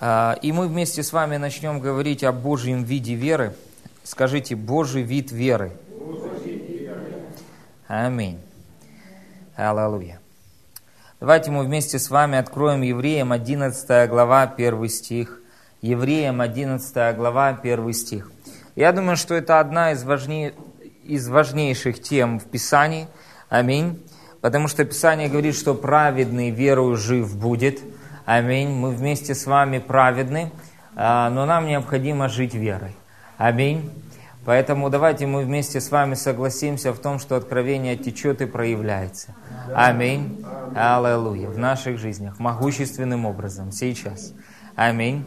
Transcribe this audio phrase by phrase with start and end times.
[0.00, 3.54] А, И мы вместе с вами начнем говорить о Божьем виде веры.
[4.04, 5.72] Скажите, Божий вид веры.
[7.86, 8.40] Аминь.
[9.54, 10.18] Аллилуйя.
[11.20, 15.40] Давайте мы вместе с вами откроем Евреям 11 глава, 1 стих.
[15.82, 18.32] Евреям 11 глава, 1 стих.
[18.74, 20.52] Я думаю, что это одна из, важней,
[21.04, 23.06] из важнейших тем в Писании.
[23.48, 24.02] Аминь.
[24.40, 27.80] Потому что Писание говорит, что праведный верою жив будет.
[28.34, 28.70] Аминь.
[28.70, 30.52] Мы вместе с вами праведны,
[30.96, 32.96] а, но нам необходимо жить верой.
[33.36, 33.90] Аминь.
[34.46, 39.34] Поэтому давайте мы вместе с вами согласимся в том, что откровение течет и проявляется.
[39.74, 40.42] Аминь.
[40.74, 41.50] Аллилуйя.
[41.50, 44.32] В наших жизнях могущественным образом сейчас.
[44.76, 45.26] Аминь.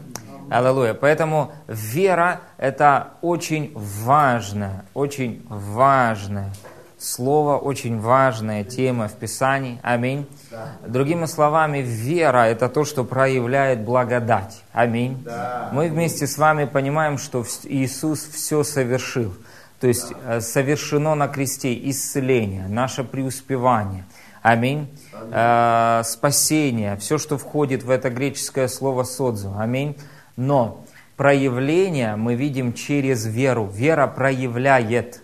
[0.50, 0.94] Аллилуйя.
[0.94, 6.50] Поэтому вера– это очень важная, очень важная
[6.98, 9.78] слово, очень важная тема в Писании.
[9.82, 10.26] Аминь.
[10.50, 10.72] Да.
[10.86, 14.62] Другими словами, вера– это то, что проявляет благодать.
[14.72, 15.22] Аминь.
[15.24, 15.70] Да.
[15.72, 19.34] Мы вместе с вами понимаем, что Иисус все совершил.
[19.80, 20.36] То есть да.
[20.36, 24.04] Э, совершено на кресте исцеление, наше преуспевание.
[24.42, 24.88] Аминь.
[25.12, 29.54] Э, спасение, все, что входит в это греческое слово «содзу».
[29.58, 29.98] Аминь.
[30.36, 30.84] Но
[31.16, 33.66] проявление мы видим через веру.
[33.66, 35.22] Вера проявляет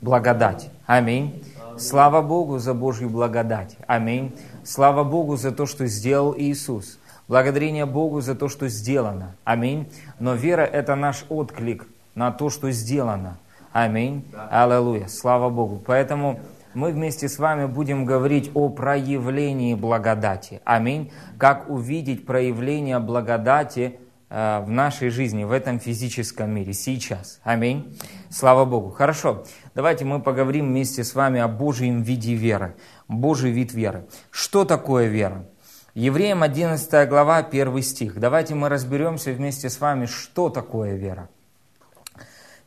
[0.00, 0.70] благодать.
[0.86, 1.42] Аминь.
[1.78, 3.76] Слава Богу за Божью благодать.
[3.86, 4.34] Аминь.
[4.64, 6.98] Слава Богу за то, что сделал Иисус.
[7.26, 9.34] Благодарение Богу за то, что сделано.
[9.44, 9.90] Аминь.
[10.18, 13.38] Но вера– это наш отклик на то, что сделано.
[13.72, 14.24] Аминь.
[14.50, 15.08] Аллилуйя.
[15.08, 15.82] Слава Богу.
[15.84, 16.38] Поэтому
[16.74, 20.60] мы вместе с вами будем говорить о проявлении благодати.
[20.64, 21.12] Аминь.
[21.38, 27.40] Как увидеть проявление благодати э, в нашей жизни, в этом физическом мире, сейчас.
[27.42, 27.98] Аминь.
[28.28, 28.90] Слава Богу.
[28.90, 29.44] Хорошо.
[29.74, 32.76] Давайте мы поговорим вместе с вами о Божьем виде веры.
[33.08, 34.06] Божий вид веры.
[34.30, 35.46] Что такое вера?
[35.94, 38.20] Евреям 11 глава, 1 стих.
[38.20, 41.28] Давайте мы разберемся вместе с вами, что такое вера.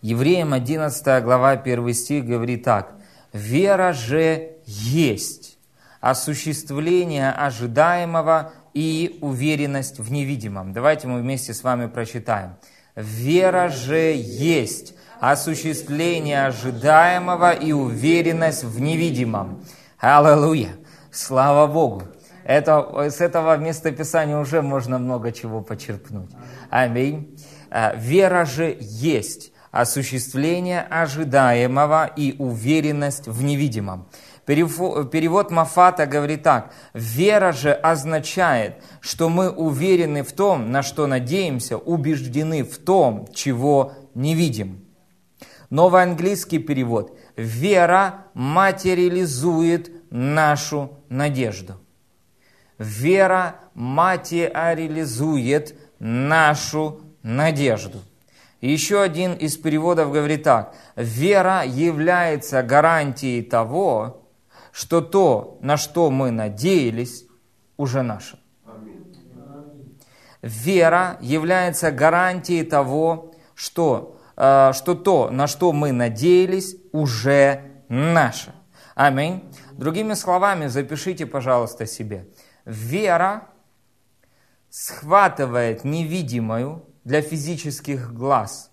[0.01, 2.93] Евреям 11 глава, 1 стих говорит так.
[3.31, 5.57] «Вера же есть
[6.01, 10.73] осуществление ожидаемого и уверенность в невидимом».
[10.73, 12.55] Давайте мы вместе с вами прочитаем.
[12.95, 19.63] «Вера же есть осуществление ожидаемого и уверенность в невидимом.
[19.99, 20.69] Аллилуйя!
[21.11, 22.03] Слава Богу!
[22.43, 26.29] Это, с этого местописания уже можно много чего почерпнуть.
[26.69, 27.37] Аминь.
[27.69, 34.07] А, вера же есть осуществление ожидаемого и уверенность в невидимом.
[34.45, 36.71] Перевод Мафата говорит так.
[36.93, 43.91] Вера же означает, что мы уверены в том, на что надеемся, убеждены в том, чего
[44.15, 44.86] не видим.
[45.69, 47.17] Новый английский перевод.
[47.35, 51.73] Вера материализует нашу надежду.
[52.77, 57.99] Вера материализует нашу надежду.
[58.61, 60.73] еще один из переводов говорит так.
[60.95, 64.23] Вера является гарантией того,
[64.71, 67.25] что то, на что мы надеялись,
[67.75, 68.39] уже наше.
[70.41, 78.53] Вера является гарантией того, что что то, на что мы надеялись, уже наше.
[78.93, 79.43] Аминь.
[79.71, 82.27] Другими словами, запишите, пожалуйста, себе.
[82.63, 83.47] Вера
[84.69, 88.71] схватывает невидимую для физических глаз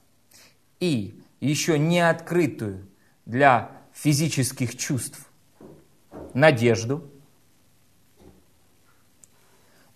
[0.81, 2.87] и еще не открытую
[3.25, 5.31] для физических чувств
[6.35, 7.11] надежду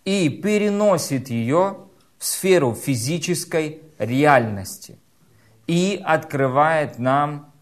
[0.06, 4.98] и переносит ее в сферу физической реальности–
[5.68, 7.52] и открывает нам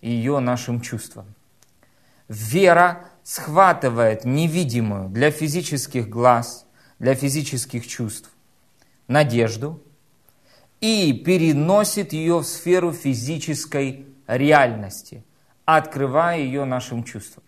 [0.00, 1.26] ее нашим чувствам.
[2.28, 6.66] Вера схватывает невидимую для физических глаз,
[6.98, 8.30] для физических чувств
[9.08, 9.82] надежду
[10.80, 15.24] и переносит ее в сферу физической реальности,
[15.64, 17.44] открывая ее нашим чувствам.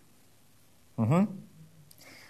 [0.97, 1.28] Угу.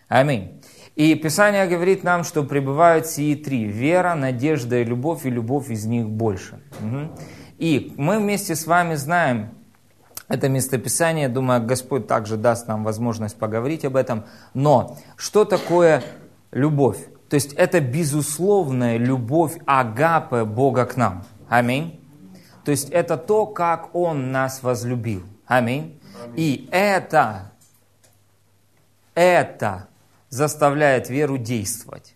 [0.08, 0.60] Аминь.
[0.96, 5.84] И Писание говорит нам, что пребывают сии три– вера, надежда и любовь, и любовь из
[5.84, 6.60] них больше.
[6.80, 7.10] Угу.
[7.58, 9.50] И мы вместе с вами знаем
[10.28, 14.24] это местописание, думаю, Господь также даст нам возможность поговорить об этом.
[14.54, 16.02] Но что такое
[16.50, 16.98] любовь?
[17.28, 21.24] То есть это безусловная любовь Агапы Бога к нам.
[21.48, 22.00] Аминь.
[22.64, 25.22] То есть это то, как Он нас возлюбил.
[25.46, 26.00] Аминь.
[26.34, 27.52] И это,
[29.14, 29.88] это
[30.28, 32.14] заставляет веру действовать.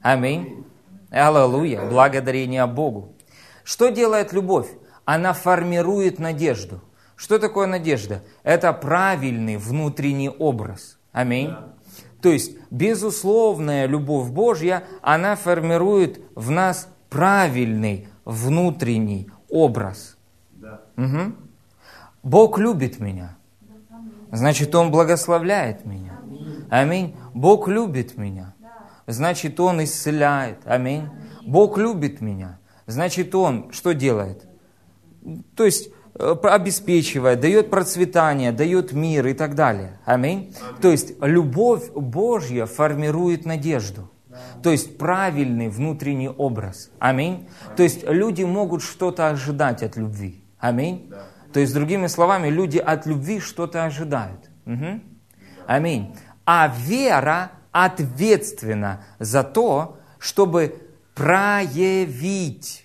[0.00, 0.64] Аминь.
[1.10, 1.86] Аллилуйя.
[1.86, 3.12] Благодарение Богу.
[3.64, 4.68] Что делает любовь?
[5.04, 6.80] Она формирует надежду.
[7.16, 8.22] Что такое надежда?
[8.42, 10.98] Это правильный внутренний образ.
[11.12, 11.54] Аминь.
[12.20, 20.16] То есть, безусловная любовь Божья, она формирует в нас правильный внутренний образ.
[20.52, 20.80] Да.
[20.96, 21.32] Угу.
[22.22, 23.36] Бог любит меня.
[24.30, 26.20] Значит, Он благословляет меня.
[26.70, 27.16] Аминь.
[27.34, 28.54] Бог любит меня.
[29.06, 30.60] Значит, Он исцеляет.
[30.64, 31.08] Аминь.
[31.44, 32.58] Бог любит меня.
[32.86, 34.46] Значит, Он что делает?
[35.56, 40.00] То есть, э, обеспечивает, дает процветание, дает мир и так далее.
[40.04, 40.54] Аминь.
[40.80, 44.08] То есть, любовь Божья формирует надежду.
[44.62, 46.90] То есть правильный внутренний образ.
[46.98, 47.48] Аминь.
[47.76, 50.42] То есть люди могут что-то ожидать от любви.
[50.58, 51.12] Аминь.
[51.52, 54.50] То есть, другими словами, люди от любви что-то ожидают.
[54.66, 55.00] Угу.
[55.66, 56.16] Аминь.
[56.46, 60.76] А вера ответственна за то, чтобы
[61.22, 62.84] проявить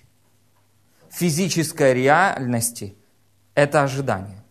[1.10, 2.96] физической реальности
[3.56, 4.44] это ожидание.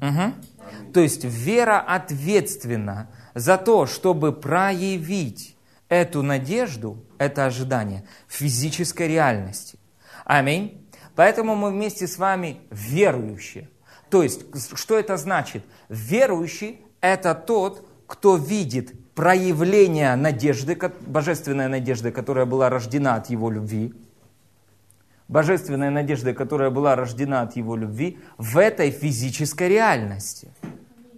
[0.00, 0.92] Угу.
[0.94, 5.56] То есть вера ответственна за то, чтобы проявить
[5.88, 9.80] эту надежду, это ожидание в физической реальности.
[10.24, 10.88] Аминь.
[11.16, 13.68] Поэтому мы вместе с вами верующие.
[14.10, 14.44] То есть,
[14.78, 15.64] что это значит?
[15.88, 23.94] Верующий– это тот, кто видит проявление надежды, божественной надежды, которая была рождена от его любви,
[25.28, 30.48] божественная надежда, которая была рождена от его любви, в этой физической реальности.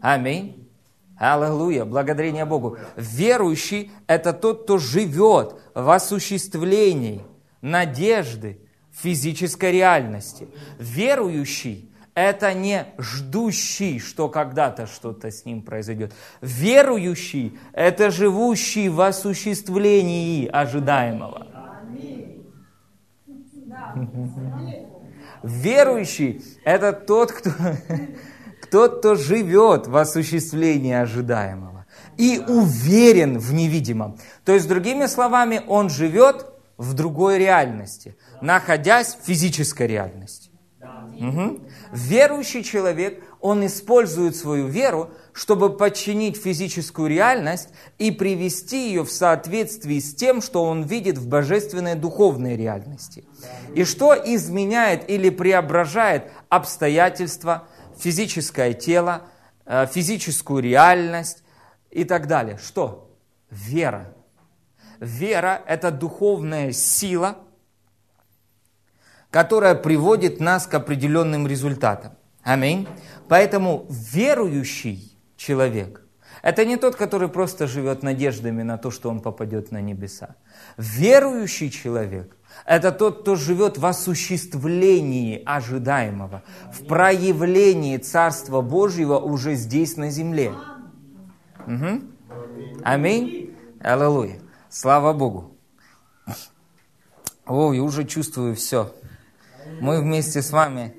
[0.00, 0.68] Аминь.
[1.16, 2.76] Аллилуйя, благодарение Богу.
[2.96, 7.22] Верующий– это тот, кто живет в осуществлении
[7.60, 8.58] надежды
[8.90, 10.48] физической реальности.
[10.78, 16.12] Верующий– это не ждущий, что когда-то что-то с ним произойдет.
[16.40, 21.46] Верующий– это живущий в осуществлении ожидаемого.
[25.42, 27.50] Верующий– это тот, кто
[28.74, 31.86] тот, кто живет в осуществлении ожидаемого
[32.16, 34.18] и уверен в невидимом.
[34.44, 36.46] То есть, другими словами, он живет
[36.76, 40.50] в другой реальности, находясь в физической реальности.
[41.04, 41.60] Угу.
[41.92, 47.68] Верующий человек, он использует свою веру, чтобы подчинить физическую реальность
[47.98, 53.24] и привести ее в соответствии с тем, что он видит в божественной духовной реальности.
[53.74, 57.68] И что изменяет или преображает обстоятельства,
[57.98, 59.22] физическое тело,
[59.66, 61.42] э, физическую реальность
[61.90, 62.58] и так далее.
[62.58, 63.10] Что?
[63.50, 64.14] Вера.
[65.00, 67.38] Вера– это духовная сила,
[69.34, 72.12] которая приводит нас к определенным результатам.
[72.44, 72.86] Аминь.
[73.28, 76.02] Поэтому верующий человек–
[76.42, 80.36] это не тот, который просто живет надеждами на то, что он попадет на небеса.
[80.76, 89.96] Верующий человек это тот, кто живет в осуществлении ожидаемого, в проявлении Царства Божьего уже здесь
[89.96, 90.54] на земле.
[91.66, 92.02] Угу.
[92.84, 93.52] Аминь.
[93.80, 94.38] Аллилуйя.
[94.70, 95.56] Слава Богу.
[97.46, 98.94] О, я уже чувствую все.
[99.80, 100.94] Мы вместе с вами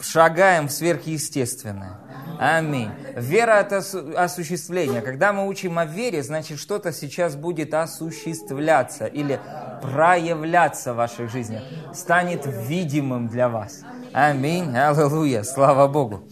[0.00, 1.98] шагаем в сверхъестественное.
[2.38, 2.90] Аминь.
[3.16, 3.78] Вера– это
[4.16, 5.00] осуществление.
[5.00, 9.40] Когда мы учим о вере, значит, что-то сейчас будет осуществляться или
[9.80, 11.62] проявляться в ваших жизнях,
[11.92, 13.82] станет видимым для вас.
[14.12, 14.76] Аминь.
[14.76, 15.42] Аллилуйя.
[15.42, 16.24] Слава Богу.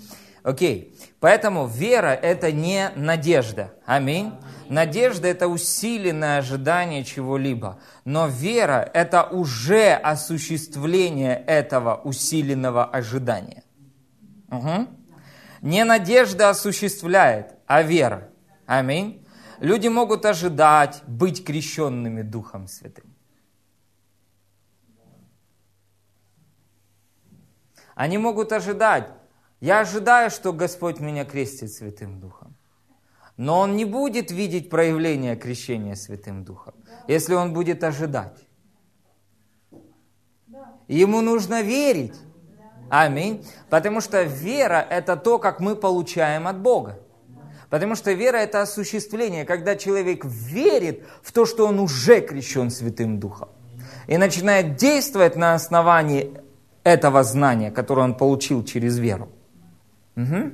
[0.43, 0.92] Окей.
[1.23, 3.73] Поэтому вера– это не надежда.
[3.87, 4.33] Аминь.
[4.69, 7.79] Надежда– это усиленное ожидание чего-либо.
[8.05, 13.63] Но вера– это уже осуществление этого усиленного ожидания.
[14.51, 14.89] Угу.
[15.61, 18.29] Не надежда осуществляет, а вера.
[18.67, 19.25] Аминь.
[19.61, 23.15] Люди могут ожидать быть крещенными Духом Святым.
[27.95, 29.07] Они могут ожидать.
[29.63, 32.57] Я ожидаю, что Господь меня крестит Святым Духом.
[33.37, 36.75] Но он не будет видеть проявление крещения Святым Духом,
[37.07, 38.37] если он будет ожидать.
[40.89, 42.17] Ему нужно верить.
[42.91, 43.47] Аминь.
[43.71, 46.99] Потому что вера– это то, как мы получаем от Бога.
[47.71, 53.21] Потому что вера– это осуществление, когда человек верит в то, что он уже крещен Святым
[53.21, 53.49] Духом.
[54.09, 56.35] И начинает действовать на основании
[56.83, 59.29] этого знания, которое он получил через веру.
[60.17, 60.53] Угу.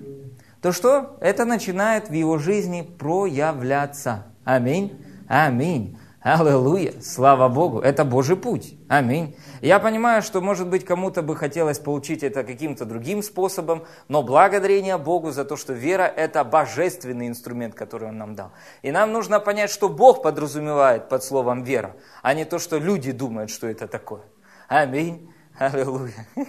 [0.63, 1.17] То что?
[1.21, 4.27] Это начинает в его жизни проявляться.
[4.45, 5.05] Аминь.
[5.29, 5.99] Аминь.
[6.21, 8.75] Аллилуйя, слава Богу, это Божий путь.
[8.89, 9.37] Аминь.
[9.63, 14.99] Я понимаю, что, может быть, кому-то бы хотелось получить это каким-то другим способом, но благодарение
[14.99, 18.51] Богу за то, что вера– это божественный инструмент, который Он нам дал.
[18.83, 23.13] И нам нужно понять, что Бог подразумевает под словом вера, а не то, что люди
[23.13, 24.23] думают, что это такое.
[24.67, 25.33] Аминь.
[25.57, 26.27] Аллилуйя.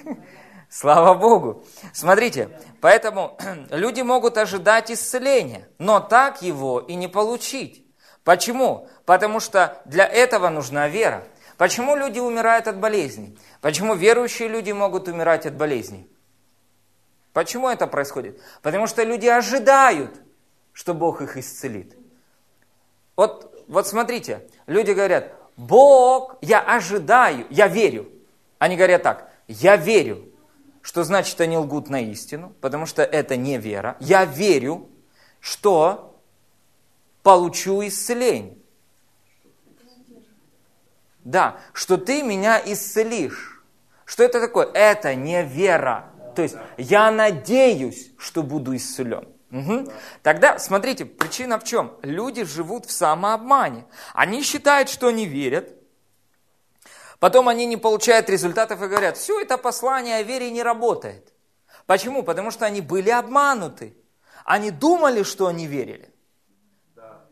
[0.69, 1.65] Слава Богу.
[1.93, 2.49] Смотрите,
[2.79, 3.37] поэтому
[3.71, 7.83] люди могут ожидать исцеления, но так его и не получить.
[8.23, 8.87] Почему?
[9.05, 11.23] Потому что для этого нужна вера.
[11.57, 13.37] Почему люди умирают от болезней?
[13.61, 16.07] Почему верующие люди могут умирать от болезней?
[17.33, 18.39] Почему это происходит?
[18.61, 20.21] Потому что люди ожидают,
[20.71, 21.97] что Бог их исцелит.
[23.15, 28.07] Вот, вот смотрите, люди говорят, Бог, я ожидаю, я верю.
[28.59, 30.28] Они говорят так, я верю,
[30.81, 33.97] что значит они лгут на истину, потому что это не вера.
[33.99, 34.89] Я верю,
[35.39, 36.19] что
[37.23, 38.57] получу исцеление.
[41.23, 43.63] Да, что ты меня исцелишь.
[44.05, 44.65] Что это такое?
[44.73, 46.11] Это не вера.
[46.35, 49.27] То есть я надеюсь, что буду исцелен.
[49.51, 49.91] Угу.
[50.23, 51.93] Тогда, смотрите, причина в чем?
[52.01, 53.85] Люди живут в самообмане.
[54.13, 55.73] Они считают, что они верят.
[57.19, 61.33] Потом они не получают результатов и говорят, все это послание о вере не работает.
[61.85, 62.23] Почему?
[62.23, 63.95] Потому что они были обмануты.
[64.45, 66.13] Они думали, что они верили.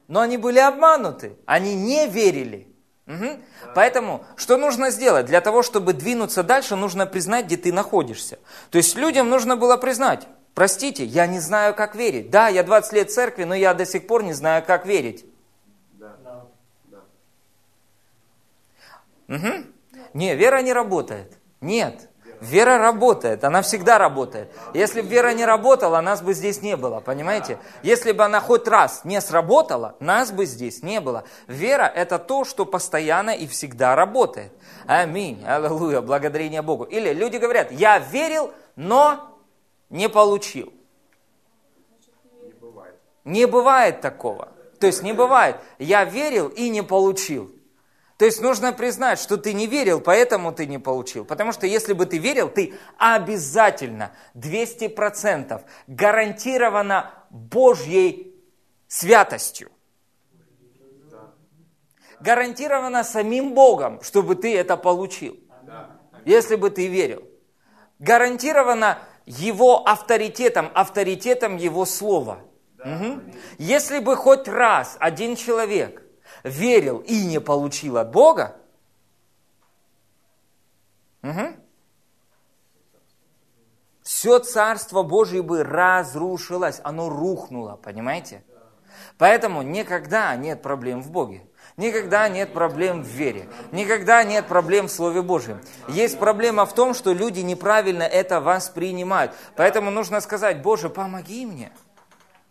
[0.07, 1.37] Но они были обмануты.
[1.45, 2.73] Они не верили.
[3.07, 3.39] Угу.
[3.73, 5.27] Поэтому, что нужно сделать?
[5.27, 8.37] Для того, чтобы двинуться дальше, нужно признать, где ты находишься.
[8.69, 12.29] То есть людям нужно было признать, простите, я не знаю, как верить.
[12.29, 15.25] Да, я 20 лет в церкви, но я до сих пор не знаю, как верить.
[15.93, 16.17] Да.
[16.91, 16.99] Да.
[19.29, 19.76] Угу.
[20.13, 21.37] Не, вера не работает.
[21.61, 22.09] Нет.
[22.39, 24.51] Вера работает, она всегда работает.
[24.75, 27.57] Если бы вера не работала, нас бы здесь не было, понимаете?
[27.81, 31.23] Если бы она хоть раз не сработала, нас бы здесь не было.
[31.47, 34.51] Вера– это то, что постоянно и всегда работает.
[34.85, 36.83] Аминь, аллилуйя, благодарение Богу.
[36.83, 39.35] Или люди говорят, я верил, но
[39.89, 40.71] не получил.
[43.23, 43.99] Не бывает.
[44.01, 44.49] Такого.
[44.79, 47.51] То есть не бывает, я верил и не получил.
[48.17, 51.23] То есть нужно признать, что ты не верил, поэтому ты не получил.
[51.23, 58.35] Потому что если бы ты верил, ты обязательно 200% гарантированно Божьей
[58.87, 59.69] святостью.
[62.19, 65.37] Гарантированно самим Богом, чтобы ты это получил.
[66.25, 67.23] Если бы ты верил.
[67.99, 68.97] Гарантированно
[69.27, 72.39] Его авторитетом, авторитетом Его Слова.
[72.79, 73.21] Угу.
[73.59, 76.06] Если бы хоть раз один человек
[76.43, 78.55] верил и не получил от Бога,
[81.23, 81.55] угу,
[84.07, 88.43] все Царство Божие бы разрушилось, оно рухнуло, понимаете?
[89.17, 91.43] Поэтому никогда нет проблем в Боге.
[91.75, 93.49] Никогда нет проблем в вере.
[93.71, 95.61] Никогда нет проблем в Слове Божьем.
[95.89, 99.33] Есть проблема в том, что люди неправильно это воспринимают.
[99.55, 101.71] Поэтому нужно сказать, Боже, помоги мне.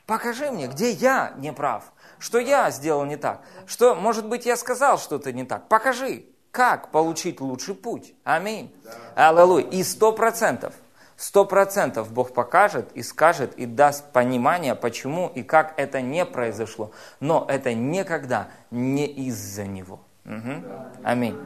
[0.06, 1.92] Покажи мне, где я не прав.
[2.18, 3.42] Что я сделал не так?
[3.66, 5.68] Что, может быть, я сказал что-то не так?
[5.68, 8.14] Покажи, как получить лучший путь.
[8.24, 8.74] Аминь.
[9.14, 9.28] Да.
[9.28, 9.66] Аллилуйя.
[9.66, 10.72] И сто процентов,
[11.16, 16.92] сто процентов Бог покажет и скажет и даст понимание, почему и как это не произошло.
[17.20, 20.00] Но это никогда не из-за Него.
[20.24, 20.64] Угу.
[21.04, 21.38] Аминь.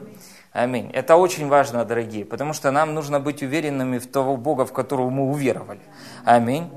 [0.53, 0.89] Аминь.
[0.91, 5.09] Это очень важно, дорогие, потому что нам нужно быть уверенными в того Бога, в которого
[5.09, 5.81] мы уверовали.
[6.25, 6.69] Аминь.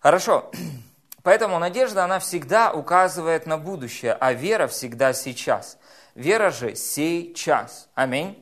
[0.00, 0.50] Хорошо.
[1.24, 5.78] Поэтому надежда, она всегда указывает на будущее, а вера всегда сейчас.
[6.14, 7.88] Вера же сей час.
[7.94, 8.38] Аминь.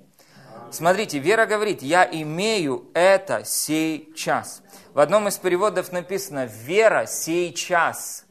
[0.73, 4.63] Смотрите, вера говорит, я имею это сей час.
[4.95, 8.25] В одном из переводов написано, вера сей час.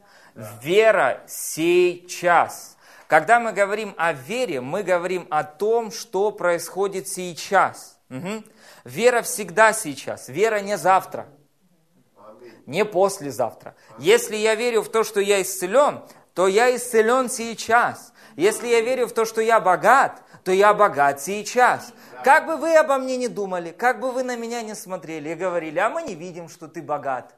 [0.62, 2.76] Вера сей час.
[3.06, 7.98] Когда мы говорим о вере, мы говорим о том, что происходит сейчас.
[8.10, 8.44] Угу.
[8.84, 11.26] Вера всегда сейчас, вера не завтра
[12.66, 13.74] не послезавтра.
[13.98, 16.02] Если я верю в то, что я исцелен,
[16.34, 18.12] то я исцелен сейчас.
[18.36, 21.92] Если я верю в то, что я богат, то я богат сейчас.
[22.24, 25.34] Как бы вы обо мне не думали, как бы вы на меня не смотрели и
[25.34, 27.34] говорили, а мы не видим, что ты богат.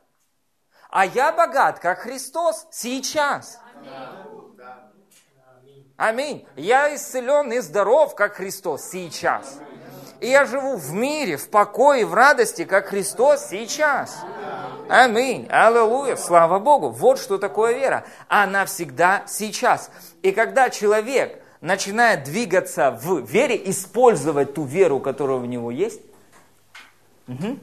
[0.90, 3.58] А я богат, как Христос, сейчас.
[5.96, 6.46] Аминь.
[6.56, 9.58] Я исцелен и здоров, как Христос, сейчас.
[10.20, 14.22] И я живу в мире, в покое, в радости, как Христос сейчас.
[14.22, 14.73] Аминь.
[14.88, 16.16] Аллилуйя.
[16.16, 16.90] Слава Богу.
[16.90, 18.04] Вот что такое вера.
[18.28, 19.90] Она всегда сейчас.
[20.22, 26.00] И когда человек начинает двигаться в вере, использовать ту веру, которая у него есть,
[27.26, 27.58] угу,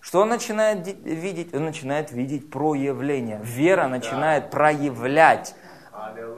[0.00, 1.54] что он начинает видеть?
[1.54, 3.40] Он начинает видеть проявление.
[3.42, 5.54] Вера начинает проявлять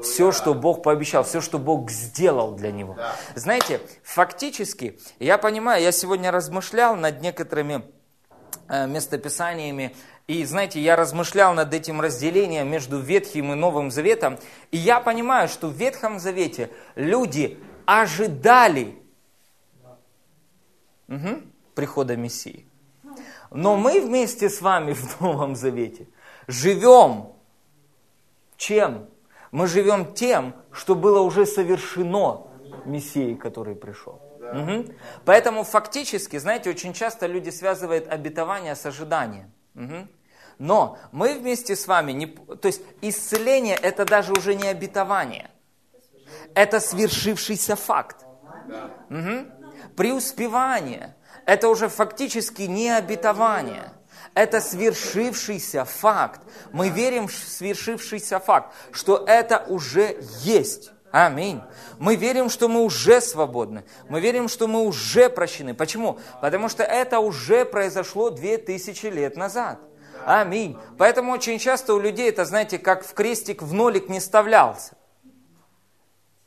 [0.02, 2.96] все, что Бог пообещал, все, что Бог сделал для него.
[3.34, 7.84] Знаете, фактически, я понимаю, я сегодня размышлял над некоторыми
[8.70, 9.94] местописаниями
[10.30, 14.38] и знаете, я размышлял над этим разделением между Ветхим и Новым Заветом,
[14.70, 18.96] и я понимаю, что в Ветхом Завете люди ожидали
[21.08, 21.42] угу,
[21.74, 22.64] прихода Мессии.
[23.50, 26.06] Но мы вместе с вами в Новом Завете
[26.46, 27.32] живем
[28.56, 29.08] чем?
[29.50, 32.46] Мы живем тем, что было уже совершено
[32.84, 34.20] Мессией, который пришел.
[34.52, 34.94] Угу.
[35.24, 39.52] Поэтому фактически, знаете, очень часто люди связывают обетование с ожиданием.
[39.74, 40.08] Угу.
[40.58, 45.50] Но мы вместе с вами, не, то есть исцеление это даже уже не обетование.
[46.54, 48.24] Это свершившийся факт.
[49.08, 49.46] Угу.
[49.96, 51.14] Преуспевание
[51.46, 53.92] это уже фактически не обетование.
[54.34, 56.40] Это свершившийся факт.
[56.72, 60.92] Мы верим в свершившийся факт, что это уже есть.
[61.12, 61.60] Аминь.
[61.98, 63.84] Мы верим, что мы уже свободны.
[64.08, 65.74] Мы верим, что мы уже прощены.
[65.74, 66.18] Почему?
[66.40, 69.80] Потому что это уже произошло две тысячи лет назад.
[70.24, 70.78] Аминь.
[70.98, 74.96] Поэтому очень часто у людей это, знаете, как в крестик в нолик не вставлялся.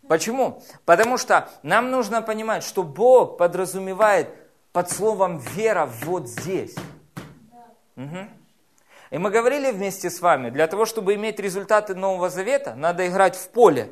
[0.07, 0.61] Почему?
[0.85, 4.29] Потому что нам нужно понимать, что Бог подразумевает
[4.71, 6.75] под словом вера вот здесь.
[7.95, 8.17] Угу.
[9.11, 13.35] И мы говорили вместе с вами, для того, чтобы иметь результаты Нового Завета, надо играть
[13.35, 13.91] в поле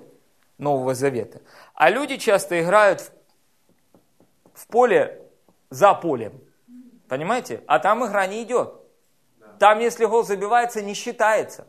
[0.61, 1.41] Нового Завета.
[1.73, 5.21] А люди часто играют в, в поле
[5.69, 6.39] за полем.
[7.09, 7.63] Понимаете?
[7.67, 8.75] А там игра не идет.
[9.59, 11.67] Там, если гол забивается, не считается.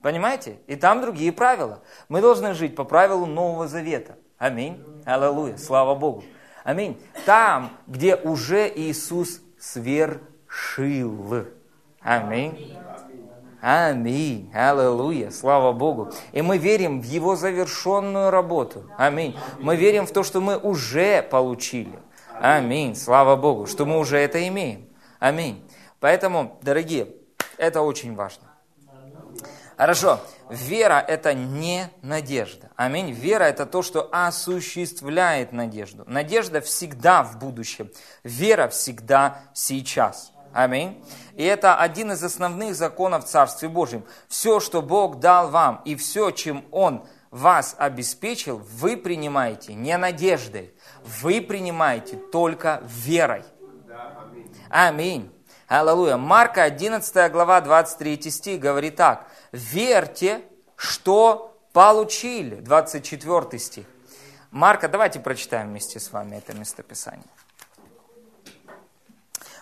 [0.00, 0.58] Понимаете?
[0.66, 1.82] И там другие правила.
[2.08, 4.16] Мы должны жить по правилу Нового Завета.
[4.36, 4.84] Аминь.
[5.04, 5.56] Аллилуйя.
[5.56, 6.22] Слава Богу.
[6.64, 7.02] Аминь.
[7.24, 11.46] Там, где уже Иисус свершил.
[12.00, 12.76] Аминь.
[13.60, 14.50] Аминь.
[14.54, 15.30] Аллилуйя.
[15.30, 16.12] Слава Богу.
[16.32, 18.90] И мы верим в Его завершенную работу.
[18.96, 19.36] Аминь.
[19.58, 21.98] Мы верим в то, что мы уже получили.
[22.40, 22.94] Аминь.
[22.94, 24.88] Слава Богу, что мы уже это имеем.
[25.18, 25.68] Аминь.
[25.98, 27.08] Поэтому, дорогие,
[27.56, 28.44] это очень важно.
[29.76, 30.20] Хорошо.
[30.50, 32.70] Вера– это не надежда.
[32.74, 33.12] Аминь.
[33.12, 36.04] Вера– это то, что осуществляет надежду.
[36.06, 37.90] Надежда всегда в будущем.
[38.24, 40.32] Вера всегда сейчас.
[40.52, 41.02] Аминь.
[41.34, 44.04] И это один из основных законов Царствия Божьем.
[44.28, 50.74] Все, что Бог дал вам, и все, чем Он вас обеспечил, вы принимаете не надеждой,
[51.04, 53.44] вы принимаете только верой.
[54.70, 55.32] Аминь.
[55.66, 56.16] Аллилуйя.
[56.16, 59.26] Марка 11 глава 23 стих говорит так.
[59.52, 60.42] Верьте,
[60.76, 62.56] что получили.
[62.56, 63.86] 24 стих.
[64.50, 67.26] Марка, давайте прочитаем вместе с вами это местописание.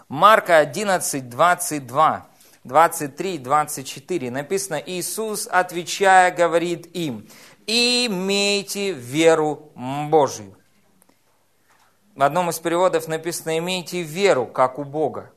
[0.08, 2.26] Марка 11, 22,
[2.62, 7.28] 23, 24 написано, Иисус, отвечая, говорит им,
[7.66, 10.56] имейте веру Божию.
[12.14, 15.32] В одном из переводов написано, имейте веру, как у Бога.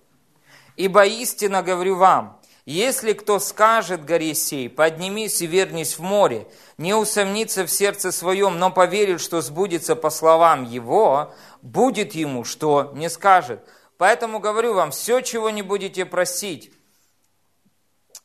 [0.76, 6.94] Ибо истинно говорю вам, если кто скажет горе сей, поднимись и вернись в море, не
[6.94, 13.10] усомнится в сердце своем, но поверит, что сбудется по словам его, будет ему, что не
[13.10, 13.68] скажет.
[14.00, 16.72] Поэтому говорю вам, все, чего не будете просить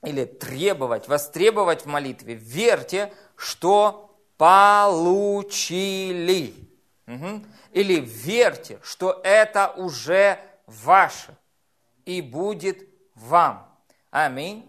[0.05, 6.55] или требовать, востребовать в молитве, верьте, что получили.
[7.09, 7.45] Угу.
[7.73, 11.37] Или верьте, что это уже ваше
[12.05, 13.69] и будет вам.
[14.13, 14.65] Аминь.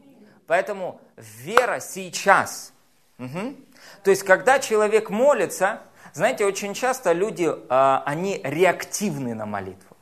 [0.47, 2.73] Поэтому вера сейчас.
[3.19, 3.55] Угу.
[4.03, 9.94] То есть, когда человек молится, знаете, очень часто люди, а, они реактивны на молитву.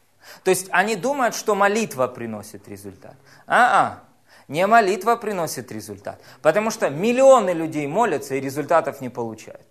[0.43, 3.15] То есть, они думают, что молитва приносит результат.
[3.47, 4.03] А-а,
[4.47, 6.21] не молитва приносит результат.
[6.41, 9.67] Потому что миллионы людей молятся и результатов не получают.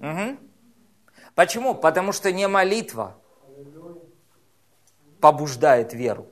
[0.00, 0.36] Угу.
[1.34, 1.74] Почему?
[1.74, 3.16] Потому что не молитва
[5.20, 6.26] побуждает веру.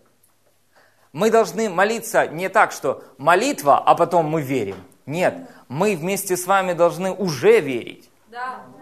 [1.12, 4.76] Мы должны молиться не так, что молитва, а потом мы верим.
[5.06, 8.10] Нет, мы вместе с вами должны уже верить.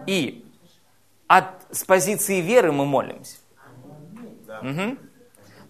[0.06, 0.47] И
[1.28, 3.36] от, с позиции веры мы молимся.
[4.62, 4.96] Угу.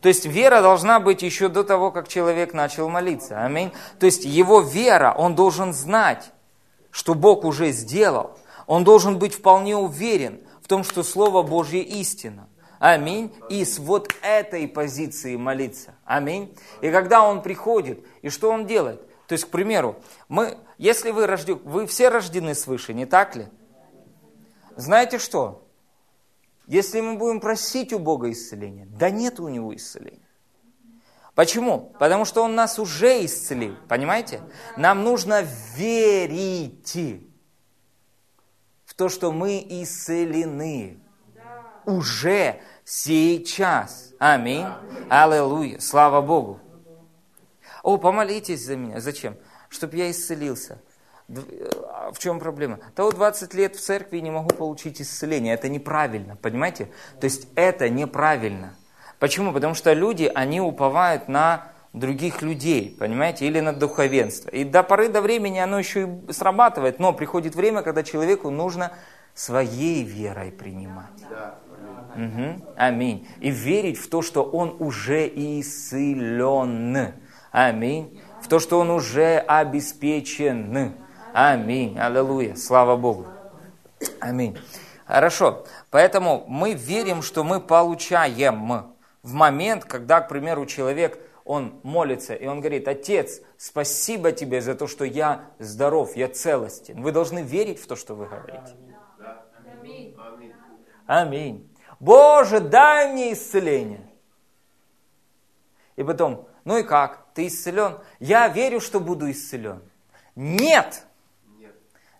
[0.01, 3.45] То есть вера должна быть еще до того, как человек начал молиться.
[3.45, 3.73] Аминь.
[3.99, 6.31] То есть его вера, он должен знать,
[6.91, 8.39] что Бог уже сделал.
[8.67, 12.49] Он должен быть вполне уверен в том, что Слово Божье истина.
[12.79, 13.35] Аминь.
[13.51, 15.95] И с вот этой позиции молиться.
[16.05, 16.57] Аминь.
[16.81, 19.03] И когда он приходит, и что он делает?
[19.27, 19.97] То есть, к примеру,
[20.29, 23.49] мы, если вы рождены, вы все рождены свыше, не так ли?
[24.79, 25.67] Знаете что?
[26.69, 30.29] Если мы будем просить у Бога исцеления, да нет у Него исцеления.
[31.35, 31.93] Почему?
[31.99, 34.41] Потому что Он нас уже исцелил, понимаете?
[34.77, 35.43] Нам нужно
[35.75, 36.97] верить
[38.85, 41.01] в то, что мы исцелены
[41.85, 44.15] уже сейчас.
[44.21, 44.67] Аминь.
[45.11, 45.81] Аллилуйя.
[45.81, 46.61] Слава Богу.
[47.83, 49.01] О, помолитесь за меня.
[49.01, 49.37] Зачем?
[49.71, 50.81] Чтобы я исцелился.
[51.29, 52.79] А в чем проблема?
[52.97, 55.55] Да вот 20 лет в церкви не могу получить исцеление.
[55.55, 56.89] Это неправильно, понимаете?
[57.21, 58.75] То есть это неправильно.
[59.19, 59.53] Почему?
[59.53, 64.51] Потому что люди, они уповают на других людей, понимаете, или на духовенство.
[64.51, 68.93] И до поры до времени оно еще и срабатывает, но приходит время, когда человеку нужно
[69.35, 71.07] своей верой принимать.
[72.15, 72.75] Угу.
[72.77, 73.29] Аминь.
[73.41, 77.13] И верить в то, что он уже исцелен.
[77.51, 78.21] Аминь.
[78.43, 80.95] В то, что он уже обеспечен.
[81.41, 81.97] Аминь.
[81.97, 82.57] Аллилуйя.
[82.57, 83.29] Слава Богу.
[84.19, 84.59] Аминь.
[85.07, 85.65] Хорошо.
[85.89, 92.45] Поэтому мы верим, что мы получаем в момент, когда, к примеру, человек, он молится, и
[92.49, 97.01] он говорит, Отец, спасибо тебе за то, что я здоров, я целостен.
[97.01, 98.75] Вы должны верить в то, что вы говорите.
[99.81, 100.17] Аминь.
[101.07, 101.77] Аминь.
[102.01, 104.11] Боже, дай мне исцеление.
[105.95, 107.29] И потом, ну и как?
[107.33, 107.99] Ты исцелен?
[108.19, 109.81] Я верю, что буду исцелен.
[110.35, 111.05] Нет.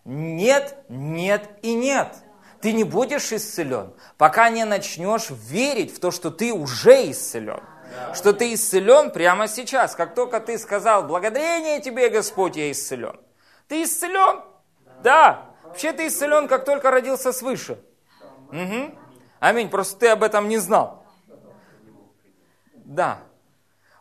[0.09, 2.15] Нет, нет и нет.
[2.61, 7.61] Ты не будешь исцелен, пока не начнешь верить в то, что ты уже исцелен.
[8.15, 9.95] Что ты исцелен прямо сейчас.
[9.95, 13.19] Как только ты сказал, благодарение тебе, Господь, я исцелен.
[13.67, 14.41] Ты исцелен?
[15.03, 15.51] Да.
[15.63, 17.79] Вообще ты исцелен, как только родился свыше.
[18.51, 18.95] Угу.
[19.39, 19.69] Аминь.
[19.69, 21.05] Просто ты об этом не знал.
[22.73, 23.19] Да.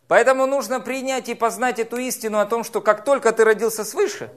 [0.07, 4.33] Поэтому нужно принять и познать эту истину о том, что как только ты родился свыше,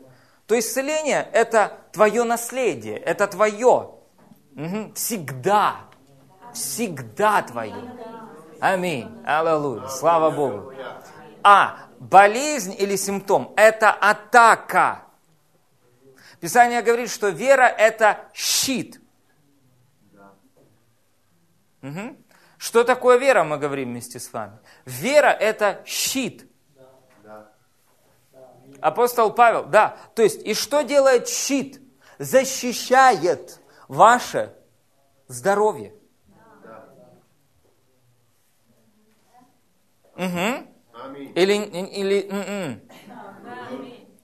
[0.52, 3.96] то исцеление– это твое наследие, это твое.
[4.58, 4.92] Угу.
[4.96, 5.78] Всегда.
[6.54, 7.74] Всегда твое.
[8.60, 9.10] Аминь.
[9.26, 9.88] Аллилуйя.
[9.88, 10.74] Слава Богу.
[11.42, 15.06] А болезнь или симптом– это атака.
[16.42, 19.00] Писание говорит, что вера– это щит.
[21.82, 22.18] Угу.
[22.58, 24.60] Что такое вера, мы говорим вместе с вами.
[24.84, 26.51] Вера– это щит.
[28.82, 29.98] Апостол Павел, да.
[30.16, 31.80] То есть, и что делает щит?
[32.18, 34.54] Защищает ваше
[35.28, 35.94] здоровье.
[40.16, 40.68] Угу.
[41.36, 42.82] Или, или, м-м.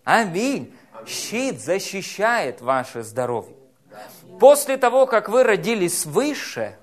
[0.03, 0.73] Аминь.
[1.05, 3.55] Щит защищает ваше здоровье.
[4.39, 6.77] После того, как вы родились свыше,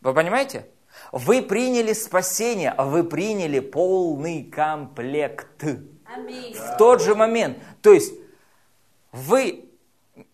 [0.00, 0.66] вы понимаете?
[1.12, 5.64] Вы приняли спасение, а вы приняли полный комплект.
[6.16, 7.58] В тот же момент.
[7.82, 8.14] То есть
[9.12, 9.66] вы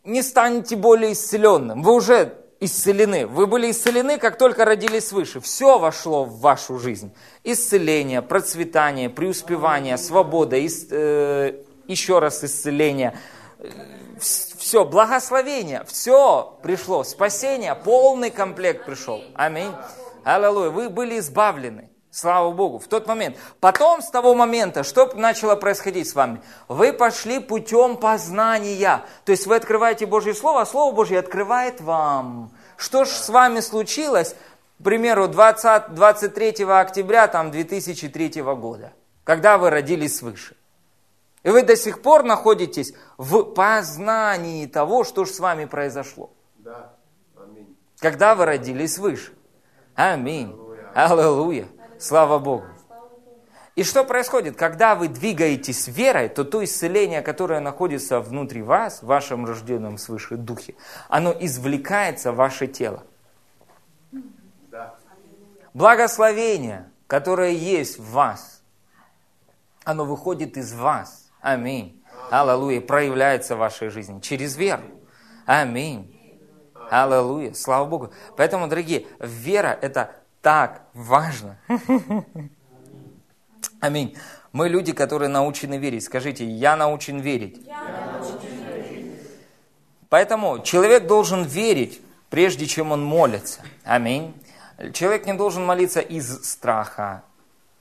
[0.04, 1.82] не станете более исцеленным.
[1.82, 3.26] Вы уже исцелены.
[3.26, 5.40] Вы были исцелены, как только родились свыше.
[5.40, 7.12] Все вошло в вашу жизнь.
[7.44, 13.18] Исцеление, процветание, преуспевание, свобода, ис, э, еще раз исцеление.
[14.18, 17.02] Все, благословение, все пришло.
[17.02, 19.22] Спасение, полный комплект пришел.
[19.34, 19.72] Аминь.
[20.24, 20.70] Аллилуйя.
[20.70, 21.91] Вы были избавлены.
[22.12, 23.38] Слава Богу, в тот момент.
[23.58, 26.42] Потом, с того момента, что начало происходить с вами?
[26.68, 29.02] Вы пошли путем познания.
[29.24, 32.52] То есть вы открываете Божье Слово, а Слово Божье открывает вам.
[32.76, 34.36] Что ж с вами случилось,
[34.78, 38.92] к примеру, 20, 23 октября там, 2003 года,
[39.24, 40.54] когда вы родились свыше?
[41.44, 46.30] И вы до сих пор находитесь в познании того, что же с вами произошло.
[46.56, 46.92] Да.
[47.42, 47.74] Аминь.
[48.00, 49.32] Когда вы родились свыше.
[49.94, 50.54] Аминь.
[50.94, 51.68] Аллилуйя.
[52.02, 52.64] Слава Богу.
[53.76, 54.56] И что происходит?
[54.56, 60.36] Когда вы двигаетесь верой, то то исцеление, которое находится внутри вас, в вашем рожденном свыше
[60.36, 60.74] духе,
[61.08, 63.04] оно извлекается в ваше тело.
[65.74, 68.62] Благословение, которое есть в вас,
[69.84, 71.30] оно выходит из вас.
[71.40, 72.02] Аминь.
[72.32, 72.80] Аллилуйя.
[72.80, 74.82] Проявляется в вашей жизни через веру.
[75.46, 76.18] Аминь.
[76.90, 77.54] Аллилуйя.
[77.54, 78.12] Слава Богу.
[78.36, 81.56] Поэтому, дорогие, вера– это так важно.
[83.80, 84.16] Аминь.
[84.52, 86.04] Мы люди, которые научены верить.
[86.04, 87.66] Скажите, я научен верить.
[90.10, 93.62] Поэтому человек должен верить, прежде чем он молится.
[93.84, 94.34] Аминь.
[94.92, 97.22] Человек не должен молиться из страха,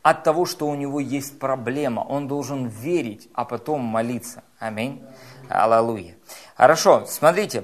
[0.02, 2.02] от того, что у него есть проблема.
[2.02, 4.44] Он должен верить, а потом молиться.
[4.60, 5.04] Аминь.
[5.50, 6.16] Аллилуйя.
[6.56, 7.64] Хорошо, смотрите.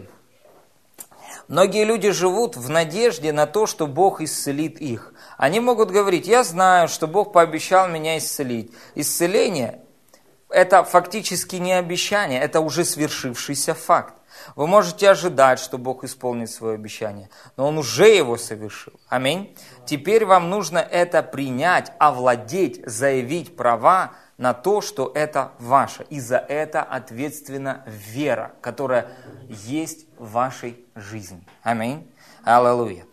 [1.47, 5.13] Многие люди живут в надежде на то, что Бог исцелит их.
[5.38, 8.73] Они могут говорить, я знаю, что Бог пообещал меня исцелить.
[8.95, 9.79] Исцеление–
[10.49, 14.13] это фактически не обещание, это уже свершившийся факт.
[14.55, 18.93] Вы можете ожидать, что Бог исполнит свое обещание, но Он уже его совершил.
[19.07, 19.55] Аминь.
[19.86, 26.06] Теперь вам нужно это принять, овладеть, заявить права на то, что это ваше.
[26.10, 29.08] И за это ответственна вера, которая
[29.50, 31.41] есть в вашей жизни.
[31.63, 32.10] Аминь.
[32.43, 33.06] Аллилуйя.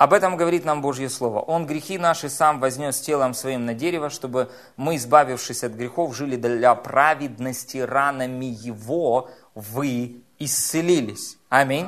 [0.00, 1.40] Об этом говорит нам Божье Слово.
[1.40, 6.36] Он грехи наши сам вознес телом своим на дерево, чтобы мы, избавившись от грехов, жили
[6.36, 11.36] для праведности ранами Его, вы исцелились.
[11.50, 11.86] Аминь.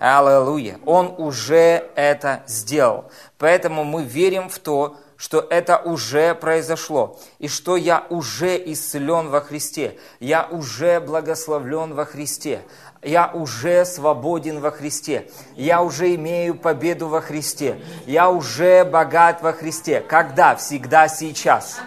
[0.00, 0.80] Аллилуйя.
[0.84, 3.10] Он уже это сделал.
[3.38, 9.40] Поэтому мы верим в то, что это уже произошло, и что я уже исцелен во
[9.40, 12.62] Христе, я уже благословлен во Христе,
[13.02, 19.52] я уже свободен во Христе, я уже имею победу во Христе, я уже богат во
[19.52, 20.00] Христе.
[20.00, 20.54] Когда?
[20.54, 21.80] Всегда сейчас.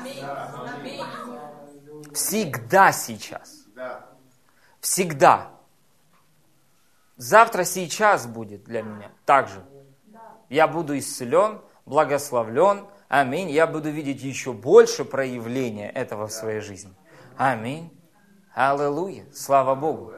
[2.13, 3.63] Всегда сейчас.
[4.81, 5.51] Всегда.
[7.15, 9.63] Завтра сейчас будет для меня также.
[10.49, 13.49] Я буду исцелен, благословлен, Аминь.
[13.49, 16.93] Я буду видеть еще больше проявления этого в своей жизни.
[17.35, 17.91] Аминь.
[18.53, 19.25] Аллилуйя.
[19.33, 20.13] Слава Богу.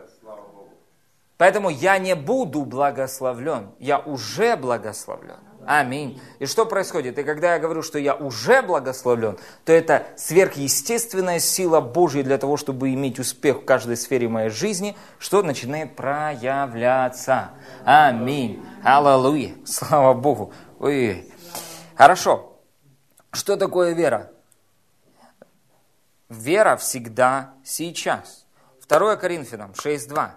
[1.40, 5.40] Поэтому я не буду благословлен, я уже благословлен.
[5.66, 6.22] Аминь.
[6.38, 7.18] И что происходит?
[7.18, 12.58] И когда я говорю, что я уже благословлен, то это сверхъестественная сила Божья для того,
[12.58, 17.54] чтобы иметь успех в каждой сфере моей жизни, что начинает проявляться.
[17.86, 18.64] Аминь.
[18.84, 19.56] Аллилуйя.
[19.66, 20.54] Слава Богу.
[20.80, 21.28] Ой.
[21.96, 22.53] Хорошо.
[23.34, 24.32] Что такое вера?
[26.30, 28.46] Вера всегда сейчас.
[28.88, 30.32] 2 Коринфянам 6.2.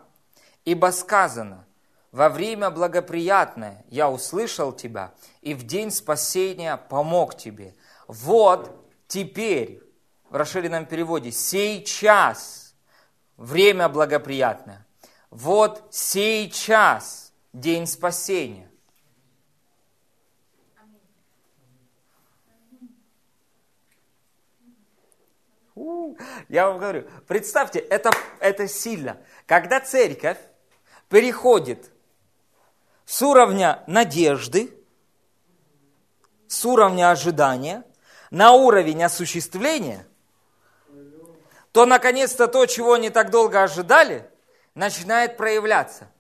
[0.65, 1.67] «Ибо сказано,
[2.11, 7.75] во время благоприятное я услышал тебя, и в день спасения помог тебе.
[8.09, 8.75] Вот
[9.07, 9.83] теперь,
[10.31, 12.75] в расширенном переводе, сейчас
[13.37, 14.87] время благоприятное.
[15.31, 18.71] Вот сейчас день спасения.
[26.49, 28.11] Я вам говорю, представьте, это,
[28.41, 29.19] это сильно.
[29.45, 30.39] Когда церковь
[31.11, 31.91] переходит
[33.05, 34.73] с уровня надежды,
[36.49, 37.85] с уровня ожидания,
[38.31, 40.07] на уровень осуществления,
[41.73, 44.31] то наконец-то то, чего они так долго ожидали,
[44.75, 46.11] начинает проявляться.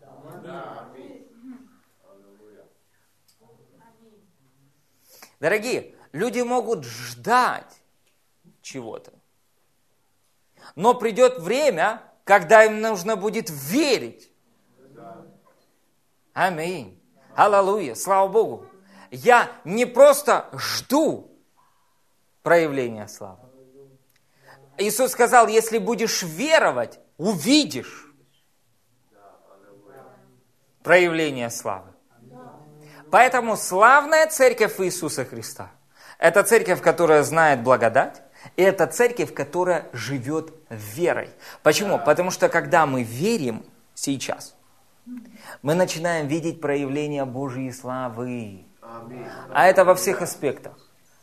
[5.40, 7.80] Дорогие, люди могут ждать
[8.60, 9.15] чего-то.
[10.76, 14.30] Но придет время, когда им нужно будет верить.
[16.34, 17.02] Аминь.
[17.34, 17.94] Аллилуйя.
[17.94, 18.66] Слава Богу.
[19.10, 21.30] Я не просто жду
[22.42, 23.48] проявления славы.
[24.78, 28.12] Иисус сказал, если будешь веровать, увидишь
[30.82, 31.92] проявление славы.
[33.10, 35.70] Поэтому славная церковь Иисуса Христа–
[36.18, 38.22] это церковь, которая знает благодать,
[38.56, 41.30] и это церковь, которая живет верой.
[41.62, 41.98] Почему?
[41.98, 44.54] Потому что когда мы верим сейчас,
[45.62, 48.64] мы начинаем видеть проявление Божьей славы.
[49.52, 50.78] А это во всех аспектах.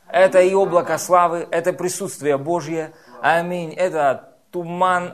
[0.08, 2.93] Это и облако славы, это присутствие Божье.
[3.21, 3.73] Аминь.
[3.73, 5.12] Это туман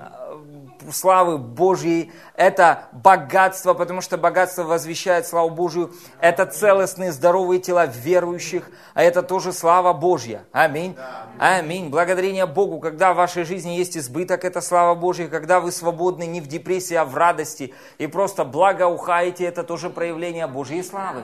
[0.91, 8.69] славы Божьей, это богатство, потому что богатство возвещает славу Божью, это целостные, здоровые тела верующих,
[8.93, 10.43] а это тоже слава Божья.
[10.51, 10.95] Аминь.
[11.37, 11.89] Аминь.
[11.89, 16.41] Благодарение Богу, когда в вашей жизни есть избыток, это слава Божья, когда вы свободны не
[16.41, 21.23] в депрессии, а в радости, и просто благоухаете, это тоже проявление Божьей славы.